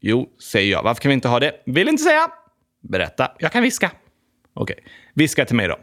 Jo, 0.00 0.28
säger 0.52 0.72
jag. 0.72 0.82
Varför 0.82 1.02
kan 1.02 1.08
vi 1.08 1.14
inte 1.14 1.28
ha 1.28 1.40
det? 1.40 1.62
Vill 1.66 1.88
inte 1.88 2.02
säga. 2.02 2.28
Berätta. 2.82 3.32
Jag 3.38 3.52
kan 3.52 3.62
viska. 3.62 3.90
Okej, 4.54 4.76
okay. 4.78 4.92
viska 5.14 5.44
till 5.44 5.56
mig 5.56 5.68
då. 5.68 5.78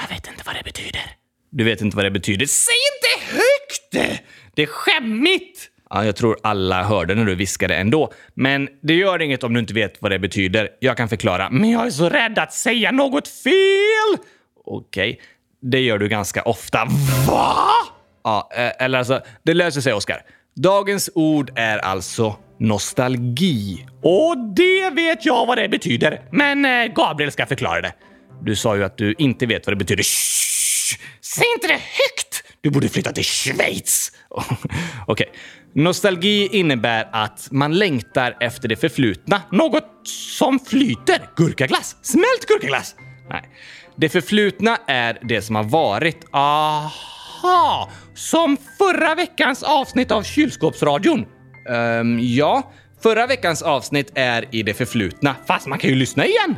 Jag 0.00 0.16
vet 0.16 0.28
inte 0.28 0.42
vad 0.46 0.54
det 0.54 0.64
betyder. 0.64 1.16
Du 1.50 1.64
vet 1.64 1.80
inte 1.80 1.96
vad 1.96 2.06
det 2.06 2.10
betyder? 2.10 2.46
Säg 2.46 2.74
inte 2.74 3.36
högt! 3.36 4.20
Det 4.54 4.62
är 4.62 4.66
skämmigt! 4.66 5.70
Ja, 5.90 6.04
jag 6.04 6.16
tror 6.16 6.36
alla 6.42 6.82
hörde 6.82 7.14
när 7.14 7.24
du 7.24 7.34
viskade 7.34 7.74
ändå. 7.74 8.12
Men 8.34 8.68
det 8.82 8.94
gör 8.94 9.22
inget 9.22 9.44
om 9.44 9.54
du 9.54 9.60
inte 9.60 9.74
vet 9.74 10.02
vad 10.02 10.10
det 10.10 10.18
betyder. 10.18 10.68
Jag 10.80 10.96
kan 10.96 11.08
förklara. 11.08 11.50
Men 11.50 11.70
jag 11.70 11.86
är 11.86 11.90
så 11.90 12.08
rädd 12.08 12.38
att 12.38 12.52
säga 12.52 12.92
något 12.92 13.28
fel! 13.28 13.52
Okej, 14.64 15.10
okay. 15.10 15.22
det 15.62 15.80
gör 15.80 15.98
du 15.98 16.08
ganska 16.08 16.42
ofta. 16.42 16.84
Va? 17.28 17.66
Ja, 18.24 18.50
eh, 18.56 18.84
eller 18.84 18.98
alltså, 18.98 19.20
det 19.42 19.54
löser 19.54 19.80
sig, 19.80 19.92
Oskar. 19.92 20.22
Dagens 20.56 21.10
ord 21.14 21.52
är 21.56 21.78
alltså 21.78 22.36
nostalgi. 22.58 23.86
Och 24.02 24.38
det 24.56 24.90
vet 24.90 25.26
jag 25.26 25.46
vad 25.46 25.58
det 25.58 25.68
betyder. 25.68 26.20
Men 26.32 26.64
eh, 26.64 26.94
Gabriel 26.94 27.32
ska 27.32 27.46
förklara 27.46 27.80
det. 27.80 27.92
Du 28.42 28.56
sa 28.56 28.76
ju 28.76 28.84
att 28.84 28.98
du 28.98 29.14
inte 29.18 29.46
vet 29.46 29.66
vad 29.66 29.72
det 29.72 29.78
betyder. 29.78 30.02
Shh! 30.02 30.98
Säg 31.20 31.44
inte 31.54 31.66
det 31.66 31.72
högt! 31.72 32.42
Du 32.60 32.70
borde 32.70 32.88
flytta 32.88 33.12
till 33.12 33.24
Schweiz. 33.24 34.12
Okej. 34.30 34.54
Okay. 35.06 35.26
Nostalgi 35.76 36.48
innebär 36.52 37.08
att 37.12 37.48
man 37.50 37.78
längtar 37.78 38.36
efter 38.40 38.68
det 38.68 38.76
förflutna. 38.76 39.42
Något 39.52 40.08
som 40.38 40.58
flyter. 40.58 41.30
Gurkaglass. 41.36 41.96
Smält 42.02 42.46
gurkaglass. 42.48 42.94
Nej. 43.30 43.42
Det 43.96 44.08
förflutna 44.08 44.78
är 44.86 45.18
det 45.22 45.42
som 45.42 45.56
har 45.56 45.64
varit. 45.64 46.24
Aha! 46.30 47.90
Som 48.14 48.56
förra 48.78 49.14
veckans 49.14 49.62
avsnitt 49.62 50.10
av 50.10 50.22
Kylskåpsradion. 50.22 51.26
Um, 51.68 52.18
ja, 52.20 52.72
förra 53.02 53.26
veckans 53.26 53.62
avsnitt 53.62 54.12
är 54.14 54.44
i 54.50 54.62
det 54.62 54.74
förflutna. 54.74 55.36
Fast 55.46 55.66
man 55.66 55.78
kan 55.78 55.90
ju 55.90 55.96
lyssna 55.96 56.26
igen. 56.26 56.56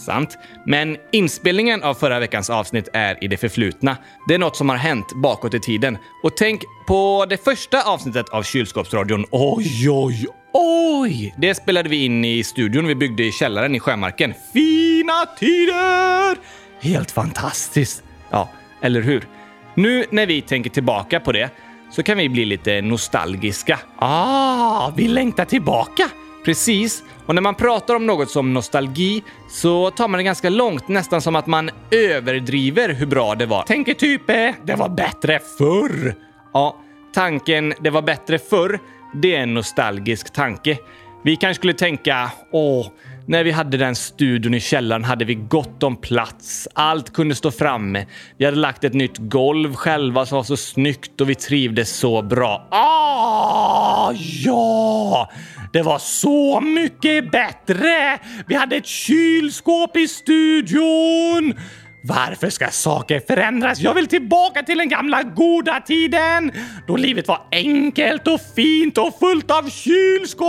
Sant. 0.00 0.38
Men 0.66 0.96
inspelningen 1.12 1.82
av 1.82 1.94
förra 1.94 2.18
veckans 2.18 2.50
avsnitt 2.50 2.88
är 2.92 3.24
i 3.24 3.28
det 3.28 3.36
förflutna. 3.36 3.96
Det 4.28 4.34
är 4.34 4.38
något 4.38 4.56
som 4.56 4.68
har 4.68 4.76
hänt 4.76 5.12
bakåt 5.14 5.54
i 5.54 5.60
tiden. 5.60 5.98
Och 6.22 6.36
tänk 6.36 6.62
på 6.86 7.26
det 7.28 7.44
första 7.44 7.82
avsnittet 7.82 8.28
av 8.28 8.42
Kylskåpsradion. 8.42 9.26
Oj, 9.30 9.90
oj, 9.90 10.26
oj! 10.52 11.34
Det 11.38 11.54
spelade 11.54 11.88
vi 11.88 12.04
in 12.04 12.24
i 12.24 12.44
studion 12.44 12.86
vi 12.86 12.94
byggde 12.94 13.24
i 13.24 13.32
källaren 13.32 13.74
i 13.74 13.80
Sjömarken. 13.80 14.34
Fina 14.52 15.26
tider! 15.38 16.38
Helt 16.80 17.10
fantastiskt. 17.10 18.02
Ja, 18.30 18.48
eller 18.82 19.00
hur? 19.00 19.26
Nu 19.74 20.04
när 20.10 20.26
vi 20.26 20.42
tänker 20.42 20.70
tillbaka 20.70 21.20
på 21.20 21.32
det 21.32 21.50
så 21.90 22.02
kan 22.02 22.18
vi 22.18 22.28
bli 22.28 22.44
lite 22.44 22.80
nostalgiska. 22.80 23.78
Ah, 23.96 24.92
vi 24.96 25.08
längtar 25.08 25.44
tillbaka! 25.44 26.10
Precis. 26.44 27.04
Och 27.26 27.34
när 27.34 27.42
man 27.42 27.54
pratar 27.54 27.94
om 27.94 28.06
något 28.06 28.30
som 28.30 28.54
nostalgi 28.54 29.22
så 29.48 29.90
tar 29.90 30.08
man 30.08 30.18
det 30.18 30.24
ganska 30.24 30.48
långt, 30.48 30.88
nästan 30.88 31.20
som 31.22 31.36
att 31.36 31.46
man 31.46 31.70
överdriver 31.90 32.88
hur 32.88 33.06
bra 33.06 33.34
det 33.34 33.46
var. 33.46 33.62
Tänker 33.62 33.94
typ 33.94 34.30
eh, 34.30 34.50
“det 34.64 34.74
var 34.74 34.88
bättre 34.88 35.40
förr”. 35.58 36.14
Ja, 36.52 36.76
tanken 37.14 37.74
“det 37.80 37.90
var 37.90 38.02
bättre 38.02 38.38
förr” 38.38 38.78
det 39.12 39.34
är 39.34 39.40
en 39.40 39.54
nostalgisk 39.54 40.32
tanke. 40.32 40.78
Vi 41.22 41.36
kanske 41.36 41.54
skulle 41.54 41.72
tänka 41.72 42.30
“åh, 42.52 42.86
när 43.26 43.44
vi 43.44 43.50
hade 43.50 43.76
den 43.76 43.96
studion 43.96 44.54
i 44.54 44.60
källaren 44.60 45.04
hade 45.04 45.24
vi 45.24 45.34
gott 45.34 45.82
om 45.82 45.96
plats. 45.96 46.68
Allt 46.74 47.12
kunde 47.12 47.34
stå 47.34 47.50
framme. 47.50 48.06
Vi 48.36 48.44
hade 48.44 48.56
lagt 48.56 48.84
ett 48.84 48.94
nytt 48.94 49.18
golv 49.18 49.74
själva 49.74 50.26
som 50.26 50.36
var 50.36 50.44
så 50.44 50.56
snyggt 50.56 51.20
och 51.20 51.30
vi 51.30 51.34
trivdes 51.34 51.96
så 51.96 52.22
bra. 52.22 52.68
Ah, 52.70 54.12
ja! 54.44 55.30
Det 55.72 55.82
var 55.82 55.98
så 55.98 56.60
mycket 56.60 57.30
bättre! 57.30 58.18
Vi 58.46 58.54
hade 58.54 58.76
ett 58.76 58.86
kylskåp 58.86 59.96
i 59.96 60.08
studion! 60.08 61.54
Varför 62.02 62.50
ska 62.50 62.68
saker 62.68 63.20
förändras? 63.26 63.80
Jag 63.80 63.94
vill 63.94 64.06
tillbaka 64.06 64.62
till 64.62 64.78
den 64.78 64.88
gamla 64.88 65.22
goda 65.22 65.80
tiden 65.80 66.52
då 66.86 66.96
livet 66.96 67.28
var 67.28 67.40
enkelt 67.52 68.28
och 68.28 68.40
fint 68.56 68.98
och 68.98 69.18
fullt 69.18 69.50
av 69.50 69.70
kylskåp! 69.70 70.40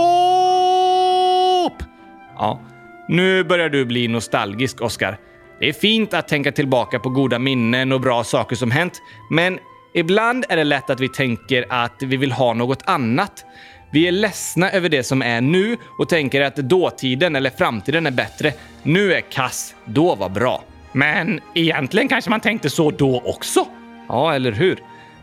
Ja, 2.36 2.60
nu 3.08 3.44
börjar 3.44 3.68
du 3.68 3.84
bli 3.84 4.08
nostalgisk, 4.08 4.80
Oskar. 4.80 5.18
Det 5.60 5.68
är 5.68 5.72
fint 5.72 6.14
att 6.14 6.28
tänka 6.28 6.52
tillbaka 6.52 6.98
på 6.98 7.08
goda 7.08 7.38
minnen 7.38 7.92
och 7.92 8.00
bra 8.00 8.24
saker 8.24 8.56
som 8.56 8.70
hänt, 8.70 9.02
men 9.30 9.58
ibland 9.94 10.44
är 10.48 10.56
det 10.56 10.64
lätt 10.64 10.90
att 10.90 11.00
vi 11.00 11.08
tänker 11.08 11.66
att 11.68 12.02
vi 12.02 12.16
vill 12.16 12.32
ha 12.32 12.54
något 12.54 12.82
annat. 12.84 13.44
Vi 13.92 14.08
är 14.08 14.12
ledsna 14.12 14.70
över 14.70 14.88
det 14.88 15.02
som 15.02 15.22
är 15.22 15.40
nu 15.40 15.76
och 15.98 16.08
tänker 16.08 16.40
att 16.40 16.56
dåtiden 16.56 17.36
eller 17.36 17.50
framtiden 17.50 18.06
är 18.06 18.10
bättre. 18.10 18.52
Nu 18.82 19.14
är 19.14 19.20
kass, 19.20 19.74
då 19.84 20.14
var 20.14 20.28
bra. 20.28 20.64
Men 20.92 21.40
egentligen 21.54 22.08
kanske 22.08 22.30
man 22.30 22.40
tänkte 22.40 22.70
så 22.70 22.90
då 22.90 23.22
också? 23.24 23.66
Ja, 24.08 24.34
eller 24.34 24.52
hur? 24.52 24.78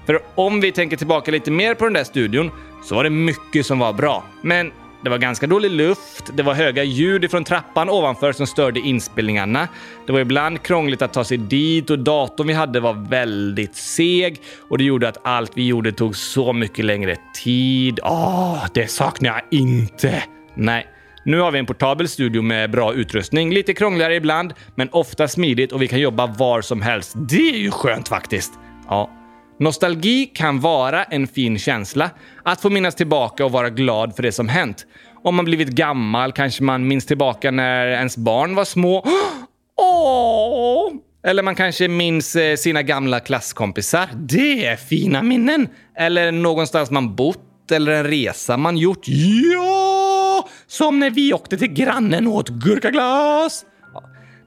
För 0.06 0.20
om 0.36 0.62
vi 0.62 0.72
tänker 0.72 0.98
tillbaka 0.98 1.32
lite 1.32 1.52
mer 1.52 1.74
på 1.74 1.84
den 1.84 1.94
där 1.94 2.04
studion 2.04 2.52
så 2.84 2.96
var 2.96 3.04
det 3.04 3.10
mycket 3.10 3.66
som 3.66 3.80
var 3.80 3.94
bra. 3.94 4.24
Men 4.42 4.72
det 5.04 5.10
var 5.10 5.18
ganska 5.18 5.48
dålig 5.48 5.72
luft, 5.72 6.30
det 6.34 6.44
var 6.44 6.54
höga 6.54 6.84
ljud 6.84 7.32
från 7.32 7.44
trappan 7.44 7.90
ovanför 7.90 8.34
som 8.34 8.48
störde 8.48 8.80
inspelningarna. 8.80 9.68
Det 10.06 10.12
var 10.12 10.20
ibland 10.20 10.64
krångligt 10.64 11.02
att 11.02 11.14
ta 11.14 11.24
sig 11.24 11.38
dit 11.38 11.90
och 11.90 12.00
datorn 12.00 12.48
vi 12.48 12.54
hade 12.54 12.80
var 12.80 12.94
väldigt 12.94 13.76
seg 13.76 14.42
och 14.70 14.78
det 14.78 14.84
gjorde 14.84 15.08
att 15.08 15.18
allt 15.24 15.52
vi 15.56 15.68
gjorde 15.68 15.92
tog 15.92 16.16
så 16.16 16.54
mycket 16.54 16.86
längre 16.86 17.16
tid. 17.44 18.00
Åh, 18.04 18.66
det 18.74 18.88
saknar 18.88 19.30
jag 19.30 19.60
inte! 19.60 20.24
Nej, 20.54 20.88
nu 21.24 21.40
har 21.40 21.52
vi 21.52 21.60
en 21.60 21.66
portabel 21.66 22.08
studio 22.08 22.42
med 22.42 22.72
bra 22.72 22.94
utrustning. 22.94 23.54
Lite 23.54 23.74
krångligare 23.74 24.16
ibland, 24.16 24.54
men 24.76 24.90
ofta 24.92 25.28
smidigt 25.28 25.72
och 25.72 25.82
vi 25.82 25.88
kan 25.88 26.00
jobba 26.00 26.28
var 26.28 26.62
som 26.62 26.82
helst. 26.82 27.14
Det 27.16 27.50
är 27.50 27.58
ju 27.58 27.72
skönt 27.72 28.08
faktiskt! 28.08 28.54
Ja, 28.88 29.19
Nostalgi 29.60 30.26
kan 30.26 30.60
vara 30.60 31.04
en 31.04 31.28
fin 31.28 31.60
känsla. 31.60 32.10
Att 32.44 32.62
få 32.62 32.70
minnas 32.70 32.96
tillbaka 32.96 33.46
och 33.46 33.52
vara 33.52 33.70
glad 33.70 34.16
för 34.16 34.24
det 34.24 34.32
som 34.32 34.50
hänt. 34.50 34.86
Om 35.24 35.36
man 35.36 35.46
blivit 35.46 35.70
gammal 35.70 36.32
kanske 36.32 36.64
man 36.64 36.88
minns 36.88 37.06
tillbaka 37.06 37.52
när 37.52 37.88
ens 37.88 38.18
barn 38.18 38.56
var 38.56 38.66
små. 38.66 39.06
Åh! 39.78 40.92
Eller 41.24 41.44
man 41.44 41.56
kanske 41.56 41.88
minns 41.88 42.36
eh, 42.36 42.56
sina 42.56 42.84
gamla 42.84 43.20
klasskompisar. 43.20 44.10
Det 44.16 44.66
är 44.66 44.76
fina 44.76 45.24
minnen! 45.24 45.68
Eller 45.98 46.32
någonstans 46.32 46.92
man 46.92 47.16
bott 47.16 47.72
eller 47.72 47.92
en 47.92 48.04
resa 48.04 48.58
man 48.58 48.78
gjort. 48.78 49.08
Ja! 49.54 50.48
Som 50.68 51.00
när 51.00 51.10
vi 51.10 51.34
åkte 51.34 51.58
till 51.58 51.74
grannen 51.74 52.28
och 52.28 52.34
åt 52.34 52.50
gurkaglass. 52.50 53.66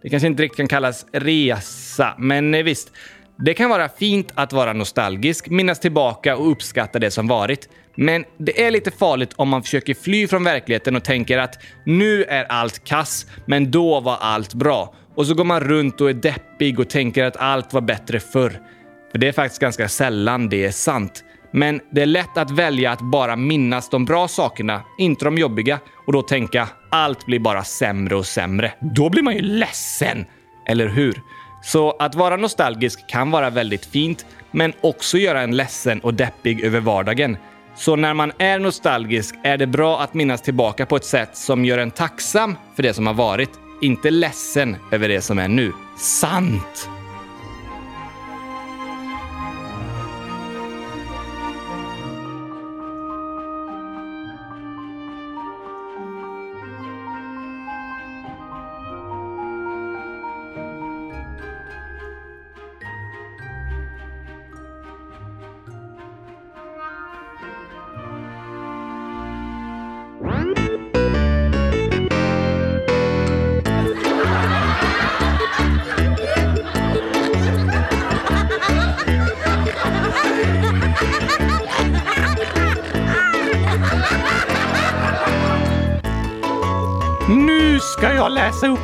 Det 0.03 0.09
kanske 0.09 0.27
inte 0.27 0.42
riktigt 0.42 0.57
kan 0.57 0.68
kallas 0.68 1.07
resa, 1.12 2.14
men 2.18 2.55
eh, 2.55 2.62
visst. 2.62 2.92
Det 3.38 3.55
kan 3.55 3.71
vara 3.71 3.88
fint 3.88 4.33
att 4.35 4.53
vara 4.53 4.73
nostalgisk, 4.73 5.49
minnas 5.49 5.81
tillbaka 5.81 6.37
och 6.37 6.51
uppskatta 6.51 6.99
det 6.99 7.11
som 7.11 7.29
varit. 7.29 7.68
Men 7.95 8.25
det 8.38 8.64
är 8.64 8.71
lite 8.71 8.90
farligt 8.90 9.33
om 9.37 9.49
man 9.49 9.62
försöker 9.62 9.95
fly 9.95 10.29
från 10.29 10.45
verkligheten 10.45 10.97
och 10.97 11.05
tänker 11.05 11.38
att 11.38 11.62
nu 11.87 12.25
är 12.25 12.45
allt 12.45 12.85
kass, 12.85 13.27
men 13.47 13.71
då 13.71 14.01
var 14.01 14.16
allt 14.21 14.55
bra. 14.55 14.95
Och 15.14 15.27
så 15.27 15.35
går 15.35 15.45
man 15.45 15.61
runt 15.61 16.01
och 16.01 16.11
är 16.11 16.14
deppig 16.14 16.81
och 16.81 16.90
tänker 16.90 17.25
att 17.25 17.37
allt 17.37 17.73
var 17.73 17.81
bättre 17.81 18.21
förr. 18.21 18.61
För 19.12 19.18
det 19.18 19.29
är 19.29 19.33
faktiskt 19.33 19.61
ganska 19.61 19.88
sällan 19.88 20.49
det 20.49 20.64
är 20.64 20.71
sant. 20.71 21.25
Men 21.53 21.81
det 21.90 22.03
är 22.03 22.07
lätt 22.07 22.37
att 22.37 22.51
välja 22.51 22.92
att 22.92 23.01
bara 23.01 23.37
minnas 23.37 23.90
de 23.90 24.05
bra 24.05 24.29
sakerna, 24.29 24.83
inte 24.99 25.25
de 25.25 25.38
jobbiga, 25.38 25.79
och 26.07 26.12
då 26.12 26.23
tänka 26.23 26.68
allt 26.90 27.27
blir 27.27 27.38
bara 27.38 27.64
sämre 27.64 28.16
och 28.16 28.27
sämre. 28.27 28.73
Då 28.81 29.11
blir 29.11 29.23
man 29.23 29.35
ju 29.35 29.42
ledsen! 29.42 30.25
Eller 30.68 30.88
hur? 30.88 31.23
Så 31.62 31.90
att 31.98 32.14
vara 32.14 32.37
nostalgisk 32.37 33.07
kan 33.07 33.31
vara 33.31 33.51
väldigt 33.51 33.87
fint, 33.87 34.27
men 34.51 34.72
också 34.81 35.18
göra 35.18 35.42
en 35.42 35.57
ledsen 35.57 36.01
och 36.01 36.14
deppig 36.14 36.61
över 36.61 36.81
vardagen. 36.81 37.37
Så 37.77 37.96
när 37.96 38.14
man 38.14 38.33
är 38.38 38.59
nostalgisk 38.59 39.35
är 39.44 39.57
det 39.57 39.66
bra 39.66 40.01
att 40.01 40.14
minnas 40.14 40.42
tillbaka 40.42 40.87
på 40.87 40.96
ett 40.96 41.05
sätt 41.05 41.37
som 41.37 41.64
gör 41.64 41.79
en 41.79 41.90
tacksam 41.90 42.57
för 42.77 42.83
det 42.83 42.94
som 42.94 43.07
har 43.07 43.14
varit, 43.14 43.51
inte 43.83 44.11
ledsen 44.11 44.77
över 44.92 45.09
det 45.09 45.20
som 45.20 45.38
är 45.38 45.48
nu. 45.48 45.72
Sant! 45.98 46.88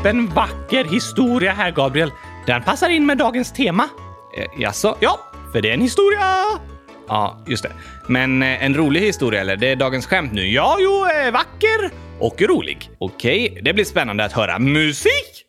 En 0.08 0.26
vacker 0.26 0.84
historia 0.84 1.52
här, 1.52 1.70
Gabriel. 1.70 2.10
Den 2.46 2.62
passar 2.62 2.88
in 2.88 3.06
med 3.06 3.18
dagens 3.18 3.52
tema. 3.52 3.88
Eh, 4.36 4.46
jaså? 4.58 4.96
Ja, 5.00 5.20
för 5.52 5.62
det 5.62 5.70
är 5.70 5.74
en 5.74 5.80
historia. 5.80 6.20
Ja, 7.08 7.44
just 7.48 7.62
det. 7.62 7.72
Men 8.06 8.42
eh, 8.42 8.64
en 8.64 8.74
rolig 8.74 9.00
historia 9.00 9.40
eller? 9.40 9.56
Det 9.56 9.68
är 9.68 9.76
dagens 9.76 10.06
skämt 10.06 10.32
nu. 10.32 10.46
Ja, 10.46 10.76
jo, 10.80 11.06
eh, 11.06 11.32
vacker 11.32 11.90
och 12.20 12.42
rolig. 12.42 12.90
Okej, 12.98 13.58
det 13.62 13.74
blir 13.74 13.84
spännande 13.84 14.24
att 14.24 14.32
höra. 14.32 14.58
Musik? 14.58 15.44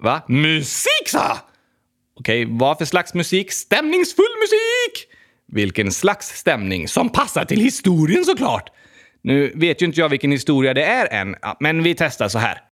Va? 0.00 0.22
Musik, 0.28 1.08
sa 1.08 1.18
jag! 1.18 1.38
Okej, 2.20 2.46
vad 2.50 2.78
för 2.78 2.84
slags 2.84 3.14
musik? 3.14 3.52
Stämningsfull 3.52 4.36
musik! 4.40 5.08
Vilken 5.52 5.92
slags 5.92 6.26
stämning? 6.28 6.88
Som 6.88 7.08
passar 7.08 7.44
till 7.44 7.60
historien 7.60 8.24
såklart! 8.24 8.70
Nu 9.22 9.52
vet 9.54 9.82
ju 9.82 9.86
inte 9.86 10.00
jag 10.00 10.08
vilken 10.08 10.32
historia 10.32 10.74
det 10.74 10.84
är 10.84 11.12
än, 11.12 11.36
men 11.60 11.82
vi 11.82 11.94
testar 11.94 12.28
så 12.28 12.38
här. 12.38 12.65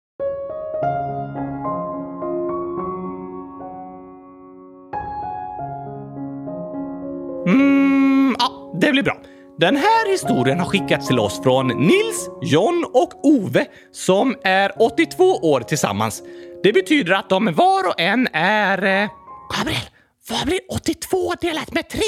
Den 9.65 9.75
här 9.75 10.11
historien 10.11 10.59
har 10.59 10.65
skickats 10.65 11.07
till 11.07 11.19
oss 11.19 11.41
från 11.43 11.67
Nils, 11.67 12.29
John 12.41 12.85
och 12.93 13.25
Ove 13.25 13.65
som 13.91 14.35
är 14.43 14.71
82 14.81 15.23
år 15.23 15.61
tillsammans. 15.61 16.23
Det 16.63 16.73
betyder 16.73 17.13
att 17.13 17.29
de 17.29 17.53
var 17.53 17.87
och 17.87 17.99
en 17.99 18.27
är... 18.33 18.83
Eh... 18.83 19.09
Gabriel, 19.57 19.81
vad 20.29 20.45
blir 20.45 20.59
82 20.69 21.33
delat 21.41 21.73
med 21.73 21.89
3? 21.89 22.01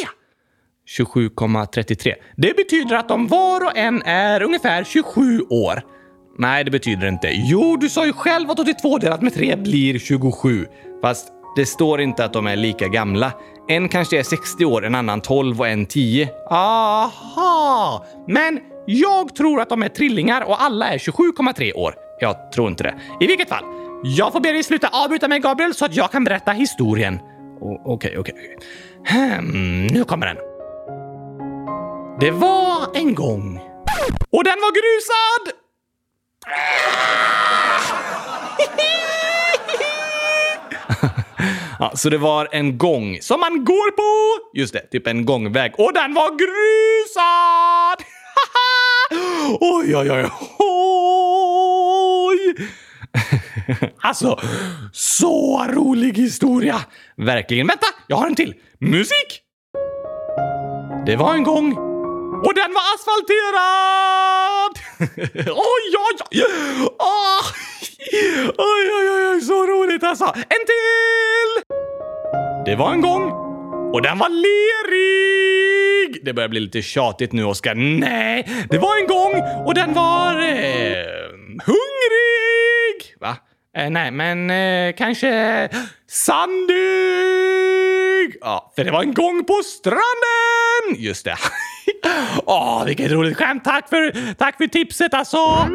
27,33. 0.99 2.13
Det 2.35 2.55
betyder 2.57 2.95
att 2.95 3.07
de 3.07 3.27
var 3.27 3.65
och 3.65 3.77
en 3.77 4.01
är 4.01 4.43
ungefär 4.43 4.83
27 4.83 5.41
år. 5.49 5.81
Nej, 6.37 6.63
det 6.63 6.71
betyder 6.71 7.01
det 7.01 7.09
inte. 7.09 7.29
Jo, 7.31 7.77
du 7.77 7.89
sa 7.89 8.05
ju 8.05 8.13
själv 8.13 8.51
att 8.51 8.59
82 8.59 8.97
delat 8.97 9.21
med 9.21 9.33
3 9.33 9.55
blir 9.55 9.99
27. 9.99 10.65
Fast 11.01 11.27
det 11.55 11.65
står 11.65 12.01
inte 12.01 12.25
att 12.25 12.33
de 12.33 12.47
är 12.47 12.55
lika 12.55 12.87
gamla. 12.87 13.31
En 13.69 13.89
kanske 13.89 14.19
är 14.19 14.23
60 14.23 14.65
år, 14.65 14.85
en 14.85 14.95
annan 14.95 15.21
12 15.21 15.59
och 15.59 15.67
en 15.67 15.85
10. 15.85 16.29
Aha! 16.49 18.05
Men 18.27 18.59
jag 18.85 19.35
tror 19.35 19.61
att 19.61 19.69
de 19.69 19.83
är 19.83 19.89
trillingar 19.89 20.41
och 20.41 20.61
alla 20.61 20.87
är 20.87 20.97
27,3 20.97 21.73
år. 21.73 21.95
Jag 22.19 22.51
tror 22.51 22.67
inte 22.67 22.83
det. 22.83 22.95
I 23.19 23.27
vilket 23.27 23.49
fall, 23.49 23.63
jag 24.03 24.33
får 24.33 24.39
be 24.39 24.51
dig 24.51 24.63
sluta 24.63 24.87
avbryta 24.87 25.27
mig 25.27 25.39
Gabriel 25.39 25.73
så 25.73 25.85
att 25.85 25.95
jag 25.95 26.11
kan 26.11 26.23
berätta 26.23 26.51
historien. 26.51 27.19
Okej, 27.85 28.17
okej, 28.17 28.17
okej. 28.17 28.57
Hmm, 29.07 29.87
nu 29.87 30.03
kommer 30.03 30.25
den. 30.25 30.37
Det 32.19 32.31
var 32.31 32.97
en 32.97 33.15
gång. 33.15 33.59
Och 34.29 34.43
den 34.43 34.55
var 34.61 34.71
grusad! 34.71 35.53
Ja, 41.91 41.97
så 41.97 42.09
det 42.09 42.17
var 42.17 42.47
en 42.51 42.77
gång 42.77 43.17
som 43.21 43.39
man 43.39 43.65
går 43.65 43.91
på. 43.91 44.39
Just 44.53 44.73
det, 44.73 44.79
typ 44.91 45.07
en 45.07 45.25
gångväg. 45.25 45.73
Och 45.77 45.93
den 45.93 46.13
var 46.13 46.29
grusad! 46.41 48.05
oj, 49.59 49.95
oj, 49.95 50.11
oj, 50.11 50.29
oj! 52.29 52.67
alltså, 54.01 54.39
så 54.93 55.65
rolig 55.69 56.13
historia! 56.13 56.75
Verkligen. 57.17 57.67
Vänta, 57.67 57.87
jag 58.07 58.17
har 58.17 58.27
en 58.27 58.35
till. 58.35 58.53
Musik! 58.79 59.41
Det 61.05 61.15
var 61.15 61.33
en 61.33 61.43
gång 61.43 61.77
och 62.45 62.53
den 62.53 62.73
var 62.73 62.83
asfalterad! 62.95 64.73
oj, 65.47 65.95
oj, 65.97 66.17
oj! 66.31 66.43
Oh! 66.99 67.66
Oj, 68.57 68.91
oj, 68.99 69.09
oj, 69.09 69.27
oj, 69.33 69.41
så 69.41 69.65
roligt 69.67 70.03
alltså! 70.03 70.25
En 70.25 70.65
till! 70.65 71.63
Det 72.65 72.75
var 72.75 72.91
en 72.91 73.01
gång 73.01 73.31
och 73.93 74.01
den 74.01 74.17
var 74.17 74.29
lerig! 74.29 76.25
Det 76.25 76.33
börjar 76.33 76.49
bli 76.49 76.59
lite 76.59 76.81
tjatigt 76.81 77.31
nu, 77.31 77.43
Oskar. 77.43 77.75
Nej, 77.75 78.47
det 78.69 78.77
var 78.77 78.97
en 78.97 79.07
gång 79.07 79.33
och 79.65 79.73
den 79.73 79.93
var... 79.93 80.33
Eh, 80.33 81.05
hungrig! 81.65 83.15
Va? 83.19 83.37
Eh, 83.77 83.89
nej, 83.89 84.11
men 84.11 84.49
eh, 84.49 84.95
kanske 84.95 85.69
sandig! 86.09 86.77
Ja, 88.41 88.73
för 88.75 88.83
det 88.83 88.91
var 88.91 89.01
en 89.01 89.13
gång 89.13 89.43
på 89.43 89.61
stranden! 89.63 90.95
Just 90.95 91.25
det. 91.25 91.35
Åh, 92.45 92.85
vilket 92.85 93.11
roligt 93.11 93.37
skämt! 93.37 93.63
Tack 93.63 93.89
för, 93.89 94.33
tack 94.33 94.57
för 94.57 94.67
tipset 94.67 95.13
alltså! 95.13 95.67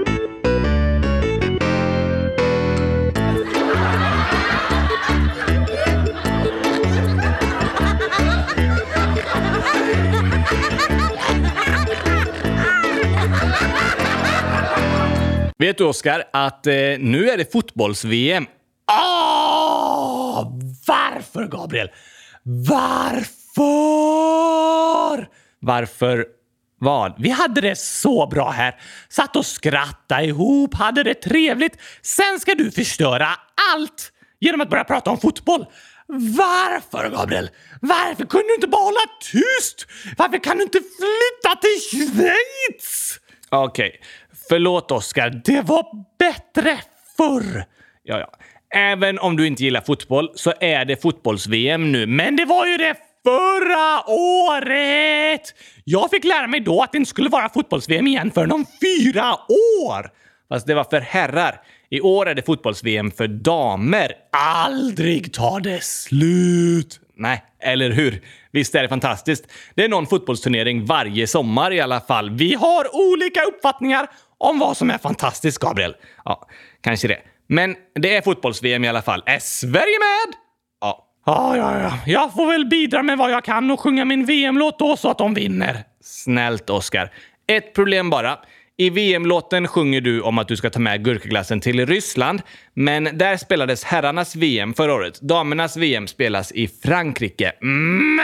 Vet 15.62 15.78
du, 15.78 15.84
Oskar, 15.84 16.24
att 16.32 16.66
eh, 16.66 16.72
nu 16.98 17.30
är 17.30 17.36
det 17.36 17.52
fotbolls-VM. 17.52 18.46
Ah! 18.86 20.44
Varför, 20.86 21.46
Gabriel? 21.46 21.90
Varför? 22.42 23.68
Varför 25.60 26.26
vad? 26.80 27.14
Vi 27.18 27.30
hade 27.30 27.60
det 27.60 27.78
så 27.78 28.26
bra 28.26 28.50
här. 28.50 28.80
Satt 29.08 29.36
och 29.36 29.46
skrattade 29.46 30.24
ihop, 30.24 30.74
hade 30.74 31.02
det 31.02 31.14
trevligt. 31.14 31.78
Sen 32.02 32.40
ska 32.40 32.54
du 32.54 32.70
förstöra 32.70 33.28
allt 33.74 34.12
genom 34.40 34.60
att 34.60 34.70
börja 34.70 34.84
prata 34.84 35.10
om 35.10 35.20
fotboll. 35.20 35.66
Varför, 36.06 37.10
Gabriel? 37.10 37.50
Varför 37.80 38.24
kunde 38.24 38.48
du 38.48 38.54
inte 38.54 38.68
bara 38.68 38.84
hålla 38.84 39.00
tyst? 39.32 39.86
Varför 40.16 40.38
kan 40.38 40.56
du 40.56 40.62
inte 40.62 40.78
flytta 40.78 41.56
till 41.60 41.80
Schweiz? 41.90 43.18
Okej, 43.54 43.88
okay 43.88 44.00
förlåt 44.52 44.90
Oskar. 44.90 45.42
Det 45.44 45.60
var 45.60 45.86
bättre 46.18 46.78
förr. 47.16 47.64
Ja, 48.02 48.18
ja. 48.18 48.30
Även 48.74 49.18
om 49.18 49.36
du 49.36 49.46
inte 49.46 49.64
gillar 49.64 49.80
fotboll 49.80 50.30
så 50.34 50.52
är 50.60 50.84
det 50.84 51.02
fotbolls-VM 51.02 51.92
nu. 51.92 52.06
Men 52.06 52.36
det 52.36 52.44
var 52.44 52.66
ju 52.66 52.76
det 52.76 52.96
förra 53.24 54.10
året! 54.12 55.54
Jag 55.84 56.10
fick 56.10 56.24
lära 56.24 56.46
mig 56.46 56.60
då 56.60 56.82
att 56.82 56.92
det 56.92 56.98
inte 56.98 57.10
skulle 57.10 57.28
vara 57.28 57.48
fotbolls-VM 57.48 58.06
igen 58.06 58.30
förrän 58.30 58.52
om 58.52 58.66
fyra 58.80 59.32
år! 59.88 60.10
Fast 60.48 60.66
det 60.66 60.74
var 60.74 60.84
för 60.84 61.00
herrar. 61.00 61.60
I 61.90 62.00
år 62.00 62.28
är 62.28 62.34
det 62.34 62.42
fotbolls-VM 62.42 63.10
för 63.10 63.28
damer. 63.28 64.12
Aldrig 64.32 65.32
tar 65.32 65.60
det 65.60 65.82
slut! 65.82 67.00
Nej, 67.16 67.44
eller 67.60 67.90
hur? 67.90 68.22
Visst 68.50 68.74
är 68.74 68.82
det 68.82 68.88
fantastiskt? 68.88 69.52
Det 69.74 69.84
är 69.84 69.88
någon 69.88 70.06
fotbollsturnering 70.06 70.86
varje 70.86 71.26
sommar 71.26 71.72
i 71.72 71.80
alla 71.80 72.00
fall. 72.00 72.30
Vi 72.30 72.54
har 72.54 72.96
olika 72.96 73.42
uppfattningar 73.42 74.06
om 74.42 74.58
vad 74.58 74.76
som 74.76 74.90
är 74.90 74.98
fantastiskt, 74.98 75.58
Gabriel. 75.58 75.96
Ja, 76.24 76.48
kanske 76.80 77.08
det. 77.08 77.18
Men 77.46 77.76
det 77.94 78.16
är 78.16 78.22
fotbolls-VM 78.22 78.84
i 78.84 78.88
alla 78.88 79.02
fall. 79.02 79.22
Är 79.26 79.38
Sverige 79.38 79.98
med? 79.98 80.34
Ja. 80.80 81.08
Ja, 81.26 81.56
ja, 81.56 81.80
ja. 81.80 81.98
Jag 82.06 82.32
får 82.32 82.46
väl 82.46 82.66
bidra 82.66 83.02
med 83.02 83.18
vad 83.18 83.30
jag 83.30 83.44
kan 83.44 83.70
och 83.70 83.80
sjunga 83.80 84.04
min 84.04 84.24
VM-låt 84.24 84.78
då 84.78 84.96
så 84.96 85.10
att 85.10 85.18
de 85.18 85.34
vinner. 85.34 85.84
Snällt, 86.00 86.70
Oscar. 86.70 87.10
Ett 87.48 87.74
problem 87.74 88.10
bara. 88.10 88.38
I 88.76 88.90
VM-låten 88.90 89.68
sjunger 89.68 90.00
du 90.00 90.20
om 90.20 90.38
att 90.38 90.48
du 90.48 90.56
ska 90.56 90.70
ta 90.70 90.80
med 90.80 91.04
gurkaglassen 91.04 91.60
till 91.60 91.86
Ryssland, 91.86 92.42
men 92.74 93.18
där 93.18 93.36
spelades 93.36 93.84
herrarnas 93.84 94.36
VM 94.36 94.74
förra 94.74 94.94
året. 94.94 95.20
Damernas 95.20 95.76
VM 95.76 96.06
spelas 96.06 96.52
i 96.52 96.68
Frankrike. 96.68 97.52
Mm. 97.62 98.20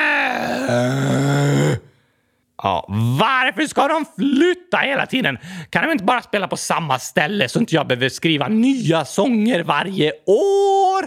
Ja, 2.62 2.87
varför 3.21 3.66
ska 3.66 3.88
de 3.88 4.05
flytta 4.18 4.77
hela 4.77 5.07
tiden? 5.07 5.38
Kan 5.71 5.85
de 5.85 5.92
inte 5.92 6.05
bara 6.05 6.23
spela 6.23 6.49
på 6.49 6.57
samma 6.57 6.99
ställe 6.99 7.49
så 7.49 7.59
inte 7.59 7.75
jag 7.75 7.87
behöver 7.87 8.09
skriva 8.09 8.49
nya 8.49 9.05
sånger 9.05 9.62
varje 9.62 10.12
år? 10.27 11.07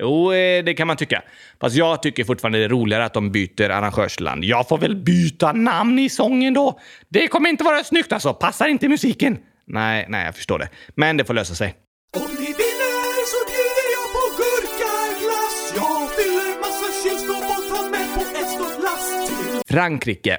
Jo, 0.00 0.32
eh, 0.32 0.64
det 0.64 0.74
kan 0.74 0.86
man 0.86 0.96
tycka. 0.96 1.22
Fast 1.60 1.76
jag 1.76 2.02
tycker 2.02 2.24
fortfarande 2.24 2.58
det 2.58 2.64
är 2.64 2.68
roligare 2.68 3.04
att 3.04 3.14
de 3.14 3.30
byter 3.32 3.70
arrangörsland. 3.70 4.44
Jag 4.44 4.68
får 4.68 4.78
väl 4.78 4.96
byta 4.96 5.52
namn 5.52 5.98
i 5.98 6.08
sången 6.08 6.54
då? 6.54 6.80
Det 7.08 7.28
kommer 7.28 7.50
inte 7.50 7.64
vara 7.64 7.84
snyggt 7.84 8.12
alltså. 8.12 8.34
Passar 8.34 8.68
inte 8.68 8.88
musiken. 8.88 9.38
Nej, 9.66 10.06
nej, 10.08 10.24
jag 10.24 10.34
förstår 10.36 10.58
det. 10.58 10.68
Men 10.94 11.16
det 11.16 11.24
får 11.24 11.34
lösa 11.34 11.54
sig. 11.54 11.74
Om 12.16 12.30
ni 12.34 12.46
vinner 12.46 13.26
så 13.32 13.40
bjuder 13.52 13.88
jag 13.96 14.06
på 14.16 14.22
gurkaglass. 14.40 15.72
Jag 15.76 16.10
fyller 16.16 16.60
massa 16.60 16.88
kylskåp 17.02 17.44
och 17.58 17.76
tar 17.76 17.90
med 17.90 18.14
på 18.14 18.20
ett 18.38 18.50
stort 18.50 18.82
lass 18.84 19.28
till 19.28 19.74
Frankrike. 19.74 20.38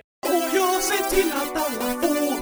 Till 1.13 1.31
att 1.41 1.55
alla 1.65 1.89
får 2.01 2.35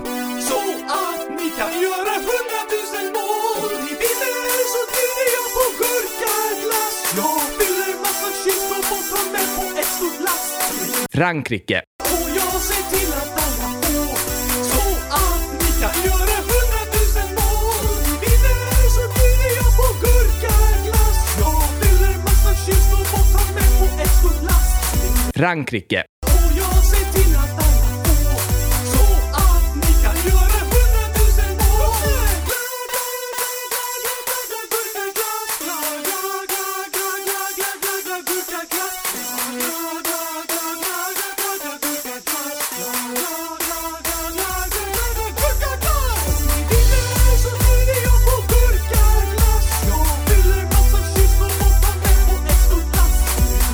så 0.49 0.59
att 1.05 1.29
ni 1.39 1.47
kan 1.59 1.73
göra 1.85 2.13
hundratusen 2.29 3.05
mål. 3.17 3.69
Om 3.75 3.81
ni 3.87 3.93
vinner 4.03 4.59
så 4.73 4.81
bjuder 4.93 5.27
jag 5.37 5.47
på 5.57 5.63
gurkaglass. 5.81 6.95
Jag 7.19 7.41
fyller 7.57 7.91
massa 8.05 8.29
kylskåp 8.43 8.87
och 8.95 9.03
tar 9.11 9.25
med 9.33 9.47
på 9.57 9.63
ett 9.79 9.91
stort 9.97 10.19
lass 10.27 10.45
Frankrike. 11.11 11.81
och 12.13 12.29
jag 12.39 12.53
ser 12.69 12.83
till 12.93 13.11
att 13.21 13.31
alla 13.45 13.69
får 13.81 14.17
så 14.73 14.83
att 15.23 15.47
ni 15.61 15.69
kan 15.81 15.95
göra 16.09 16.35
hundratusen 16.51 17.29
mål. 17.39 17.83
Om 17.91 17.99
ni 18.07 18.13
vinner 18.23 18.83
så 18.95 19.03
bjuder 19.17 19.51
jag 19.59 19.71
på 19.79 19.87
gurkaglass. 20.03 21.19
Jag 21.43 21.63
fyller 21.79 22.13
massa 22.27 22.51
kylskåp 22.65 23.09
och 23.19 23.27
tar 23.33 23.47
med 23.57 23.69
på 23.79 23.85
ett 24.03 24.13
stort 24.19 24.41
lass 24.49 24.69
till 24.91 25.41
Frankrike. 25.41 26.03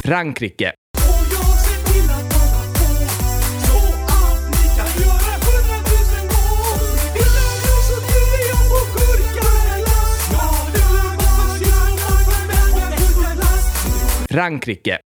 Frankrike. 0.07 0.73
Frankrike. 14.29 15.06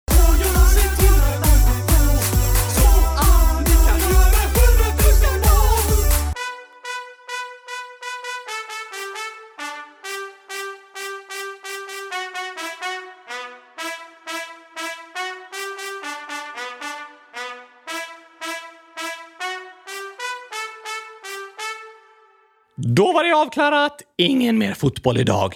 Då 22.97 23.13
var 23.13 23.25
det 23.25 23.33
avklarat. 23.33 24.03
Ingen 24.19 24.59
mer 24.59 24.75
fotboll 24.75 25.19
idag. 25.19 25.55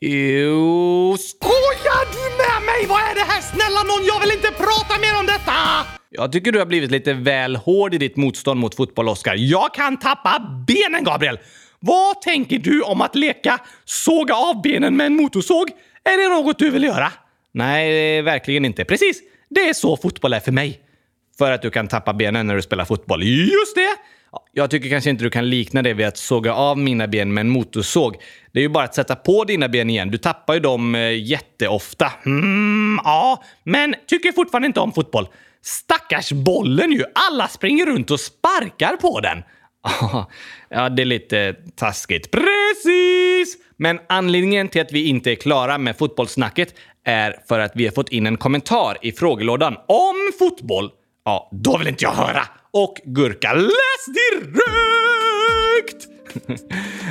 Jo, 0.00 1.16
skojar 1.18 2.04
du 2.12 2.36
med 2.36 2.66
mig? 2.66 2.86
Vad 2.88 3.00
är 3.00 3.14
det 3.14 3.20
här? 3.20 3.40
Snälla 3.40 3.82
någon, 3.82 4.06
jag 4.06 4.20
vill 4.20 4.30
inte 4.30 4.48
prata 4.48 5.00
mer 5.00 5.20
om 5.20 5.26
detta! 5.26 5.52
Jag 6.10 6.32
tycker 6.32 6.52
du 6.52 6.58
har 6.58 6.66
blivit 6.66 6.90
lite 6.90 7.12
väl 7.12 7.56
hård 7.56 7.94
i 7.94 7.98
ditt 7.98 8.16
motstånd 8.16 8.60
mot 8.60 8.74
fotboll, 8.74 9.08
Oskar. 9.08 9.34
Jag 9.38 9.74
kan 9.74 9.96
tappa 9.96 10.64
benen, 10.66 11.04
Gabriel! 11.04 11.38
Vad 11.80 12.20
tänker 12.20 12.58
du 12.58 12.82
om 12.82 13.00
att 13.00 13.14
leka 13.14 13.58
såga 13.84 14.34
av 14.34 14.62
benen 14.62 14.96
med 14.96 15.06
en 15.06 15.16
motorsåg? 15.16 15.70
Är 16.04 16.22
det 16.22 16.36
något 16.36 16.58
du 16.58 16.70
vill 16.70 16.84
göra? 16.84 17.12
Nej, 17.52 18.22
verkligen 18.22 18.64
inte. 18.64 18.84
Precis, 18.84 19.22
det 19.50 19.68
är 19.68 19.72
så 19.72 19.96
fotboll 19.96 20.32
är 20.32 20.40
för 20.40 20.52
mig. 20.52 20.80
För 21.38 21.50
att 21.52 21.62
du 21.62 21.70
kan 21.70 21.88
tappa 21.88 22.12
benen 22.12 22.46
när 22.46 22.56
du 22.56 22.62
spelar 22.62 22.84
fotboll. 22.84 23.22
Just 23.22 23.74
det! 23.74 23.96
Jag 24.56 24.70
tycker 24.70 24.88
kanske 24.88 25.10
inte 25.10 25.24
du 25.24 25.30
kan 25.30 25.50
likna 25.50 25.82
det 25.82 25.94
vid 25.94 26.06
att 26.06 26.16
såga 26.16 26.54
av 26.54 26.78
mina 26.78 27.06
ben 27.06 27.34
med 27.34 27.40
en 27.40 27.48
motorsåg. 27.48 28.16
Det 28.52 28.58
är 28.58 28.62
ju 28.62 28.68
bara 28.68 28.84
att 28.84 28.94
sätta 28.94 29.16
på 29.16 29.44
dina 29.44 29.68
ben 29.68 29.90
igen. 29.90 30.10
Du 30.10 30.18
tappar 30.18 30.54
ju 30.54 30.60
dem 30.60 30.94
eh, 30.94 31.24
jätteofta. 31.24 32.12
Mm, 32.26 33.00
ja, 33.04 33.42
men 33.64 33.94
tycker 34.06 34.32
fortfarande 34.32 34.66
inte 34.66 34.80
om 34.80 34.92
fotboll. 34.92 35.28
Stackars 35.62 36.32
bollen 36.32 36.92
ju! 36.92 37.04
Alla 37.14 37.48
springer 37.48 37.86
runt 37.86 38.10
och 38.10 38.20
sparkar 38.20 38.96
på 38.96 39.20
den. 39.20 39.42
ja, 40.68 40.88
det 40.88 41.02
är 41.02 41.06
lite 41.06 41.54
taskigt. 41.76 42.30
Precis! 42.30 43.56
Men 43.76 44.00
anledningen 44.08 44.68
till 44.68 44.82
att 44.82 44.92
vi 44.92 45.08
inte 45.08 45.30
är 45.30 45.34
klara 45.34 45.78
med 45.78 45.98
fotbollssnacket 45.98 46.74
är 47.04 47.36
för 47.48 47.58
att 47.58 47.72
vi 47.74 47.84
har 47.84 47.92
fått 47.92 48.08
in 48.08 48.26
en 48.26 48.36
kommentar 48.36 48.98
i 49.02 49.12
frågelådan 49.12 49.76
om 49.88 50.32
fotboll. 50.38 50.90
Ja, 51.24 51.48
då 51.52 51.78
vill 51.78 51.88
inte 51.88 52.04
jag 52.04 52.12
höra! 52.12 52.48
Och 52.76 53.00
Gurka, 53.04 53.52
läs 53.52 54.04
direkt! 54.14 56.08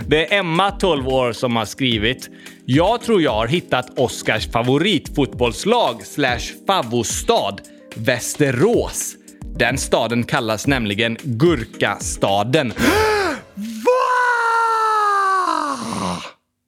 Det 0.07 0.33
är 0.33 0.39
Emma, 0.39 0.71
12 0.71 1.07
år, 1.07 1.31
som 1.33 1.55
har 1.55 1.65
skrivit. 1.65 2.29
Jag 2.65 3.01
tror 3.01 3.21
jag 3.21 3.31
har 3.31 3.47
hittat 3.47 3.99
Oscars 3.99 4.51
favoritfotbollslag 4.51 6.05
slash 6.05 6.39
favostad, 6.67 7.61
Västerås. 7.95 9.15
Den 9.57 9.77
staden 9.77 10.23
kallas 10.23 10.67
nämligen 10.67 11.17
Gurkastaden. 11.23 12.73
Va? 12.75 14.03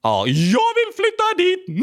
Ja, 0.04 0.28
jag 0.28 0.74
vill 0.76 0.94
flytta 0.96 1.24
dit 1.38 1.68
nu! 1.68 1.82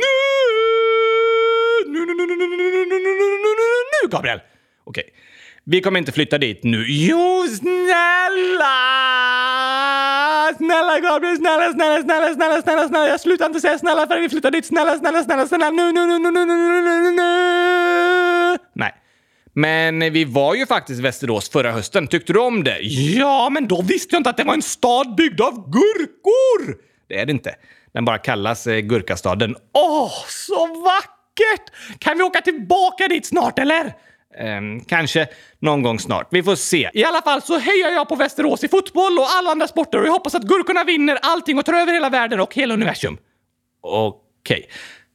Nu, 1.86 2.06
nu, 2.06 2.14
nu, 2.14 2.26
nu, 2.26 2.36
nu, 2.36 2.46
nu, 2.46 2.56
nu, 2.56 2.86
nu, 2.86 2.98
nu, 2.98 3.64
nu, 4.02 4.08
Gabriel! 4.08 4.40
Okej, 4.84 5.12
vi 5.64 5.80
kommer 5.80 5.98
inte 5.98 6.12
flytta 6.12 6.38
dit 6.38 6.64
nu. 6.64 6.84
Jo, 6.88 7.46
snälla! 7.48 8.78
Snälla 10.56 11.00
Gabriel, 11.00 11.36
snälla, 11.36 11.72
snälla, 11.72 12.02
snälla, 12.02 12.34
snälla, 12.34 12.62
snälla, 12.62 12.88
snälla. 12.88 13.08
Jag 13.08 13.20
slutar 13.20 13.46
inte 13.46 13.60
säga 13.60 13.78
snälla 13.78 14.06
förrän 14.06 14.22
vi 14.22 14.28
flyttar 14.28 14.50
dit. 14.50 14.66
Snälla, 14.66 14.98
snälla, 14.98 15.22
snälla, 15.22 15.46
snälla, 15.46 15.70
nu, 15.70 15.92
nu, 15.92 16.06
nu, 16.06 16.18
nu, 16.18 16.30
nu, 16.30 16.44
nu, 16.44 16.80
nu, 16.80 17.00
nu, 17.00 17.10
nu. 17.10 18.58
Nej. 18.72 18.94
Men 19.54 20.12
vi 20.12 20.24
var 20.24 20.54
ju 20.54 20.66
faktiskt 20.66 20.98
i 20.98 21.02
Västerås 21.02 21.50
förra 21.50 21.72
hösten. 21.72 22.06
Tyckte 22.06 22.32
du 22.32 22.40
om 22.40 22.64
det? 22.64 22.78
Ja, 22.80 23.50
men 23.50 23.68
då 23.68 23.82
visste 23.82 24.14
jag 24.14 24.20
inte 24.20 24.30
att 24.30 24.36
det 24.36 24.44
var 24.44 24.54
en 24.54 24.62
stad 24.62 25.14
byggd 25.14 25.40
av 25.40 25.70
gurkor! 25.70 26.76
Det 27.08 27.20
är 27.20 27.26
det 27.26 27.32
inte. 27.32 27.54
Den 27.94 28.04
bara 28.04 28.18
kallas 28.18 28.66
eh, 28.66 28.78
Gurkastaden. 28.78 29.56
Åh, 29.72 30.04
oh, 30.04 30.12
så 30.28 30.66
vackert! 30.66 31.98
Kan 31.98 32.18
vi 32.18 32.24
åka 32.24 32.40
tillbaka 32.40 33.08
dit 33.08 33.26
snart, 33.26 33.58
eller? 33.58 33.94
Ehm, 34.38 34.80
kanske 34.80 35.26
någon 35.58 35.82
gång 35.82 35.98
snart. 35.98 36.28
Vi 36.30 36.42
får 36.42 36.56
se. 36.56 36.90
I 36.94 37.04
alla 37.04 37.22
fall 37.22 37.42
så 37.42 37.58
hejar 37.58 37.90
jag 37.90 38.08
på 38.08 38.14
Västerås 38.14 38.64
i 38.64 38.68
fotboll 38.68 39.18
och 39.18 39.26
alla 39.30 39.50
andra 39.50 39.68
sporter 39.68 40.00
och 40.00 40.06
jag 40.06 40.12
hoppas 40.12 40.34
att 40.34 40.42
gurkorna 40.42 40.84
vinner 40.84 41.18
allting 41.22 41.58
och 41.58 41.64
tar 41.64 41.72
över 41.72 41.92
hela 41.92 42.10
världen 42.10 42.40
och 42.40 42.54
hela 42.54 42.74
universum. 42.74 43.18
Okej. 43.82 44.58
Okay. 44.58 44.70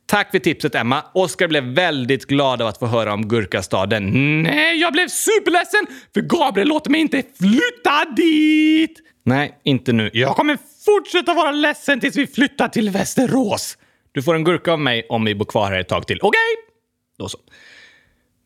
Tack 0.08 0.32
för 0.32 0.40
tipset, 0.40 0.76
Emma. 0.76 1.04
Oskar 1.14 1.48
blev 1.48 1.64
väldigt 1.64 2.26
glad 2.26 2.62
av 2.62 2.68
att 2.68 2.78
få 2.78 2.86
höra 2.86 3.14
om 3.14 3.28
Gurkastaden. 3.28 4.12
Nej, 4.44 4.78
jag 4.78 4.94
blev 4.94 5.08
superledsen 5.08 5.88
för 6.14 6.22
Gabriel 6.22 6.68
låter 6.68 6.92
mig 6.92 7.02
inte 7.02 7.24
flytta 7.40 8.06
dit! 8.16 9.00
Nej, 9.26 9.60
inte 9.64 9.94
nu. 9.94 10.10
Jag 10.14 10.36
kommer 10.36 10.58
fortsätta 10.86 11.34
vara 11.34 11.52
ledsen 11.52 12.00
tills 12.00 12.16
vi 12.16 12.28
flyttar 12.28 12.68
till 12.68 12.90
Västerås. 12.90 13.78
Du 14.12 14.24
får 14.24 14.36
en 14.36 14.44
gurka 14.44 14.72
av 14.72 14.80
mig 14.80 15.06
om 15.10 15.26
vi 15.26 15.36
bor 15.36 15.46
kvar 15.46 15.72
här 15.72 15.80
ett 15.80 15.88
tag 15.88 16.08
till. 16.08 16.20
Okej? 16.22 16.28
Okay? 16.28 16.74
Då 17.18 17.30
så. 17.30 17.38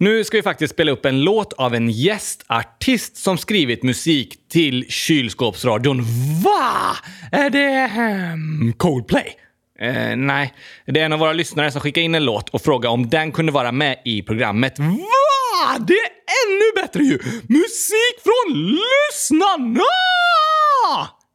Nu 0.02 0.24
ska 0.24 0.38
vi 0.38 0.44
faktiskt 0.44 0.74
spela 0.74 0.92
upp 0.92 1.06
en 1.06 1.22
låt 1.22 1.54
av 1.54 1.76
en 1.76 1.90
gästartist 1.90 3.18
som 3.18 3.38
skrivit 3.38 3.84
musik 3.84 4.50
till 4.50 4.86
kylskåpsradion. 4.90 6.02
Va? 6.44 6.98
Är 7.32 7.50
det 7.50 7.92
um, 8.34 8.74
Coldplay? 8.78 9.36
Eh, 9.80 10.16
nej, 10.16 10.54
det 10.86 11.00
är 11.00 11.06
en 11.06 11.14
av 11.14 11.20
våra 11.20 11.34
lyssnare 11.34 11.72
som 11.72 11.82
skickade 11.82 12.04
in 12.04 12.16
en 12.16 12.26
låt 12.26 12.50
och 12.50 12.62
frågade 12.62 12.94
om 12.94 13.10
den 13.10 13.32
kunde 13.32 13.52
vara 13.52 13.72
med 13.72 14.02
i 14.06 14.22
programmet. 14.22 14.80
Va? 14.80 15.78
Det 15.88 15.94
är 15.94 16.12
ännu 16.48 16.82
bättre 16.82 17.04
ju! 17.04 17.20
Musik 17.48 18.16
från 18.24 18.58
lyssnarna! 18.58 19.84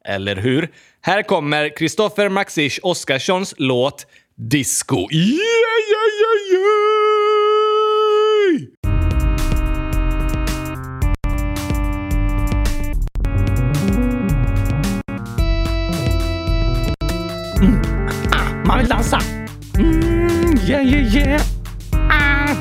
Eller 0.05 0.35
hur? 0.35 0.69
Här 1.01 1.21
kommer 1.21 1.77
Kristoffer 1.77 2.29
Maxish 2.29 2.79
Oskarssons 2.83 3.53
låt 3.57 4.05
Disco. 4.35 5.07
Yeah, 5.11 5.23
yeah, 5.23 6.09
yeah, 6.21 6.61
yeah! 6.61 7.56
Mm. 17.61 17.81
Ah, 18.31 18.67
man 18.67 18.79
vill 18.79 18.87
dansa. 18.87 19.17
Mm, 19.77 20.55
yeah, 20.67 20.81
yeah, 20.81 21.13
yeah. 21.13 21.41
Ah. 22.09 22.55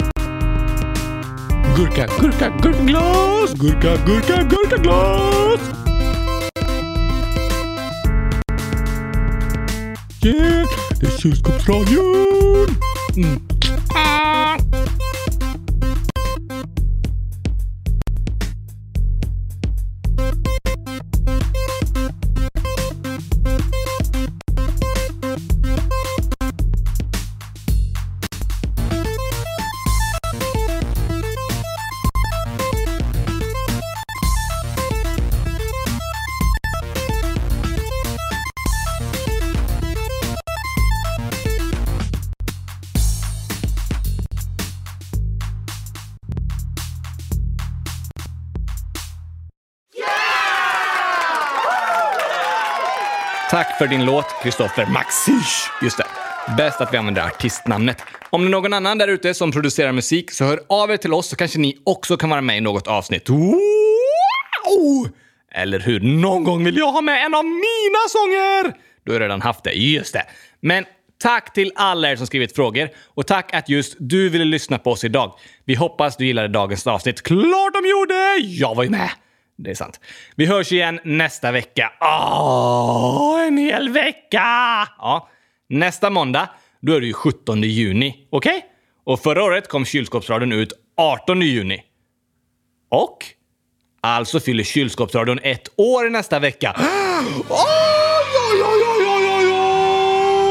Gurka, 1.76 2.06
gurka, 2.20 2.48
gurkaglas! 2.62 3.54
Gurka, 3.58 3.96
gurka, 4.06 4.42
gurkaglas! 4.42 5.60
Yeah, 10.22 10.66
det 11.00 11.06
är 11.06 11.18
kylskåpsradion! 11.18 12.76
Mm. 13.16 13.55
För 53.86 53.90
din 53.90 54.04
låt, 54.04 54.26
Kristoffer 54.42 54.86
Maxish. 54.86 55.70
Just 55.82 55.96
det. 55.96 56.04
Bäst 56.56 56.80
att 56.80 56.92
vi 56.92 56.96
använder 56.96 57.22
artistnamnet. 57.22 58.02
Om 58.30 58.42
det 58.42 58.48
är 58.48 58.50
någon 58.50 58.72
annan 58.72 58.98
där 58.98 59.08
ute 59.08 59.34
som 59.34 59.52
producerar 59.52 59.92
musik 59.92 60.30
så 60.30 60.44
hör 60.44 60.60
av 60.68 60.90
er 60.90 60.96
till 60.96 61.14
oss 61.14 61.28
så 61.28 61.36
kanske 61.36 61.58
ni 61.58 61.78
också 61.84 62.16
kan 62.16 62.30
vara 62.30 62.40
med 62.40 62.56
i 62.56 62.60
något 62.60 62.86
avsnitt. 62.86 63.28
Wow! 63.28 65.08
Eller 65.54 65.80
hur? 65.80 66.00
Någon 66.00 66.44
gång 66.44 66.64
vill 66.64 66.76
jag 66.76 66.92
ha 66.92 67.00
med 67.00 67.26
en 67.26 67.34
av 67.34 67.44
mina 67.44 68.08
sånger! 68.08 68.74
Du 69.04 69.12
har 69.12 69.20
redan 69.20 69.42
haft 69.42 69.64
det. 69.64 69.72
Just 69.72 70.12
det. 70.12 70.26
Men 70.60 70.84
tack 71.22 71.52
till 71.52 71.72
alla 71.74 72.10
er 72.10 72.16
som 72.16 72.26
skrivit 72.26 72.54
frågor 72.54 72.88
och 73.14 73.26
tack 73.26 73.54
att 73.54 73.68
just 73.68 73.96
du 73.98 74.28
ville 74.28 74.44
lyssna 74.44 74.78
på 74.78 74.90
oss 74.90 75.04
idag. 75.04 75.32
Vi 75.64 75.74
hoppas 75.74 76.16
du 76.16 76.26
gillade 76.26 76.48
dagens 76.48 76.86
avsnitt. 76.86 77.22
Klart 77.22 77.74
de 77.74 77.88
gjorde! 77.88 78.36
Jag 78.38 78.74
var 78.74 78.84
ju 78.84 78.90
med! 78.90 79.10
Det 79.58 79.70
är 79.70 79.74
sant. 79.74 80.00
Vi 80.36 80.46
hörs 80.46 80.72
igen 80.72 81.00
nästa 81.04 81.52
vecka. 81.52 81.92
Åh, 82.00 83.44
en 83.46 83.58
hel 83.58 83.88
vecka! 83.88 84.44
Ja, 84.98 85.28
nästa 85.68 86.10
måndag, 86.10 86.48
då 86.80 86.92
är 86.92 87.00
det 87.00 87.06
ju 87.06 87.12
17 87.12 87.62
juni. 87.62 88.26
Okej? 88.30 88.56
Okay? 88.56 88.68
Och 89.04 89.20
förra 89.20 89.44
året 89.44 89.68
kom 89.68 89.84
kylskåpsradion 89.84 90.52
ut 90.52 90.72
18 90.96 91.42
juni. 91.42 91.82
Och? 92.90 93.18
Alltså 94.00 94.40
fyller 94.40 94.64
kylskåpsradion 94.64 95.38
ett 95.42 95.68
år 95.76 96.10
nästa 96.10 96.38
vecka. 96.38 96.76
Oj, 97.48 97.66
oj, 98.52 98.62
oj, 98.64 98.84
oj, 98.86 99.06
oj, 99.08 99.28
oj, 99.28 99.52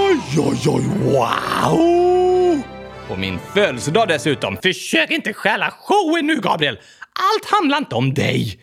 oj, 0.10 0.39
oj, 0.39 0.60
oj, 0.68 0.84
wow! 1.14 2.62
På 3.08 3.16
min 3.16 3.39
födelsedag 3.53 4.08
dessutom. 4.08 4.58
Försök 4.58 5.12
inte 5.12 5.34
stjäla 5.34 5.72
showen 5.72 6.28
nu, 6.28 6.36
Gabriel! 6.36 6.80
Allt 7.14 7.51
handlar 7.51 7.78
inte 7.78 7.95
om 7.95 8.14
dig. 8.14 8.60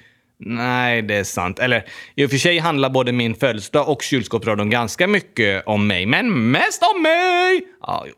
Nej, 0.47 1.03
det 1.03 1.15
är 1.15 1.25
sant. 1.25 1.59
Eller 1.59 1.85
i 2.15 2.25
och 2.27 2.31
för 2.31 2.37
sig 2.37 2.59
handlar 2.59 2.91
både 2.91 3.13
min 3.13 3.35
födelsedag 3.35 3.89
och 3.89 4.03
kylskåpsradion 4.03 4.71
ganska 4.71 5.07
mycket 5.07 5.63
om 5.67 5.87
mig, 5.87 6.07
men 6.07 6.51
mest 6.51 6.83
om 6.95 7.03
mig! 7.03 7.61
Ja, 7.81 8.05
jo. 8.09 8.15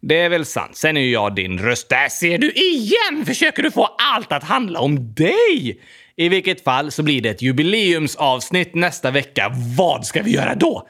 Det 0.00 0.20
är 0.20 0.28
väl 0.28 0.44
sant. 0.44 0.76
Sen 0.76 0.96
är 0.96 1.00
ju 1.00 1.10
jag 1.10 1.34
din 1.34 1.58
röst. 1.58 1.88
Där 1.88 2.08
ser 2.08 2.38
du 2.38 2.50
igen! 2.50 3.26
Försöker 3.26 3.62
du 3.62 3.70
få 3.70 3.88
allt 4.14 4.32
att 4.32 4.44
handla 4.44 4.80
om 4.80 5.14
dig? 5.14 5.80
I 6.16 6.28
vilket 6.28 6.64
fall 6.64 6.90
så 6.90 7.02
blir 7.02 7.20
det 7.20 7.28
ett 7.28 7.42
jubileumsavsnitt 7.42 8.74
nästa 8.74 9.10
vecka. 9.10 9.52
Vad 9.76 10.06
ska 10.06 10.22
vi 10.22 10.30
göra 10.30 10.54
då? 10.54 10.88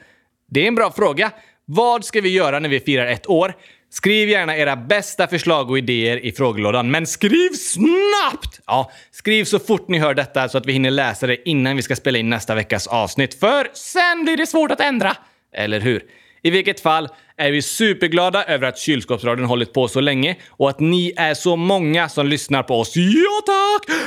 Det 0.49 0.63
är 0.63 0.67
en 0.67 0.75
bra 0.75 0.91
fråga. 0.91 1.31
Vad 1.65 2.05
ska 2.05 2.21
vi 2.21 2.29
göra 2.29 2.59
när 2.59 2.69
vi 2.69 2.79
firar 2.79 3.05
ett 3.05 3.29
år? 3.29 3.53
Skriv 3.97 4.29
gärna 4.29 4.57
era 4.57 4.75
bästa 4.75 5.27
förslag 5.27 5.69
och 5.69 5.77
idéer 5.77 6.25
i 6.25 6.31
frågelådan, 6.31 6.91
men 6.91 7.05
skriv 7.05 7.49
snabbt! 7.49 8.59
Ja, 8.65 8.91
skriv 9.11 9.45
så 9.45 9.59
fort 9.59 9.87
ni 9.87 9.99
hör 9.99 10.13
detta 10.13 10.49
så 10.49 10.57
att 10.57 10.65
vi 10.65 10.73
hinner 10.73 10.91
läsa 10.91 11.27
det 11.27 11.49
innan 11.49 11.75
vi 11.75 11.81
ska 11.81 11.95
spela 11.95 12.17
in 12.17 12.29
nästa 12.29 12.55
veckas 12.55 12.87
avsnitt, 12.87 13.39
för 13.39 13.67
sen 13.73 14.23
blir 14.23 14.37
det 14.37 14.47
svårt 14.47 14.71
att 14.71 14.79
ändra. 14.79 15.17
Eller 15.53 15.79
hur? 15.79 16.03
I 16.43 16.49
vilket 16.49 16.79
fall 16.79 17.09
är 17.37 17.51
vi 17.51 17.61
superglada 17.61 18.43
över 18.43 18.67
att 18.67 18.77
kylskåpsradion 18.77 19.45
hållit 19.45 19.73
på 19.73 19.87
så 19.87 20.01
länge 20.01 20.35
och 20.49 20.69
att 20.69 20.79
ni 20.79 21.13
är 21.17 21.33
så 21.33 21.55
många 21.55 22.09
som 22.09 22.27
lyssnar 22.27 22.63
på 22.63 22.79
oss. 22.79 22.93
Ja 22.95 23.41
tack! 23.45 23.97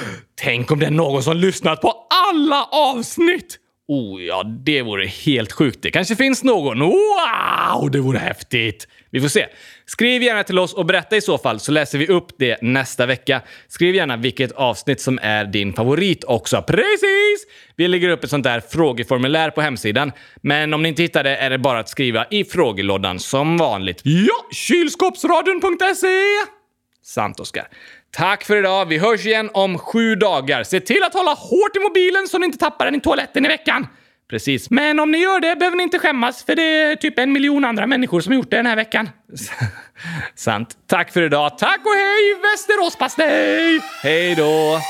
Tänk 0.40 0.70
om 0.70 0.78
det 0.78 0.86
är 0.86 0.90
någon 0.90 1.22
som 1.22 1.36
lyssnat 1.36 1.80
på 1.80 2.06
alla 2.30 2.64
avsnitt! 2.64 3.58
Oh 3.88 4.22
ja, 4.22 4.42
det 4.42 4.82
vore 4.82 5.06
helt 5.06 5.52
sjukt. 5.52 5.82
Det 5.82 5.90
kanske 5.90 6.16
finns 6.16 6.44
någon. 6.44 6.80
Wow, 6.80 7.90
det 7.90 8.00
vore 8.00 8.18
häftigt! 8.18 8.86
Vi 9.10 9.20
får 9.20 9.28
se. 9.28 9.46
Skriv 9.86 10.22
gärna 10.22 10.44
till 10.44 10.58
oss 10.58 10.74
och 10.74 10.86
berätta 10.86 11.16
i 11.16 11.20
så 11.20 11.38
fall 11.38 11.60
så 11.60 11.72
läser 11.72 11.98
vi 11.98 12.06
upp 12.06 12.26
det 12.38 12.62
nästa 12.62 13.06
vecka. 13.06 13.42
Skriv 13.68 13.94
gärna 13.94 14.16
vilket 14.16 14.52
avsnitt 14.52 15.00
som 15.00 15.18
är 15.22 15.44
din 15.44 15.72
favorit 15.72 16.24
också. 16.24 16.62
Precis! 16.62 17.46
Vi 17.76 17.88
lägger 17.88 18.08
upp 18.08 18.24
ett 18.24 18.30
sånt 18.30 18.44
där 18.44 18.60
frågeformulär 18.60 19.50
på 19.50 19.60
hemsidan. 19.60 20.12
Men 20.42 20.74
om 20.74 20.82
ni 20.82 20.88
inte 20.88 21.02
hittar 21.02 21.24
det 21.24 21.36
är 21.36 21.50
det 21.50 21.58
bara 21.58 21.78
att 21.78 21.88
skriva 21.88 22.26
i 22.30 22.44
frågelådan 22.44 23.18
som 23.18 23.56
vanligt. 23.56 24.00
Ja, 24.04 24.46
kylskåpsradion.se! 24.52 26.22
Sant, 27.02 27.40
Oskar. 27.40 27.68
Tack 28.10 28.44
för 28.44 28.56
idag. 28.56 28.86
Vi 28.86 28.98
hörs 28.98 29.26
igen 29.26 29.50
om 29.54 29.78
sju 29.78 30.14
dagar. 30.14 30.62
Se 30.62 30.80
till 30.80 31.02
att 31.02 31.14
hålla 31.14 31.30
hårt 31.30 31.76
i 31.76 31.78
mobilen 31.78 32.28
så 32.28 32.38
ni 32.38 32.46
inte 32.46 32.58
tappar 32.58 32.84
den 32.84 32.94
i 32.94 33.00
toaletten 33.00 33.44
i 33.44 33.48
veckan. 33.48 33.86
Precis, 34.30 34.70
men 34.70 35.00
om 35.00 35.10
ni 35.10 35.18
gör 35.18 35.40
det 35.40 35.56
behöver 35.56 35.76
ni 35.76 35.82
inte 35.82 35.98
skämmas 35.98 36.44
för 36.44 36.54
det 36.56 36.62
är 36.62 36.96
typ 36.96 37.18
en 37.18 37.32
miljon 37.32 37.64
andra 37.64 37.86
människor 37.86 38.20
som 38.20 38.34
gjort 38.34 38.50
det 38.50 38.56
den 38.56 38.66
här 38.66 38.76
veckan. 38.76 39.10
Sant. 40.34 40.76
Tack 40.86 41.12
för 41.12 41.22
idag. 41.22 41.58
Tack 41.58 41.80
och 41.84 41.92
hej 41.94 42.40
Västeråspastej! 42.42 43.80
Hej 44.02 44.34
då! 44.34 44.80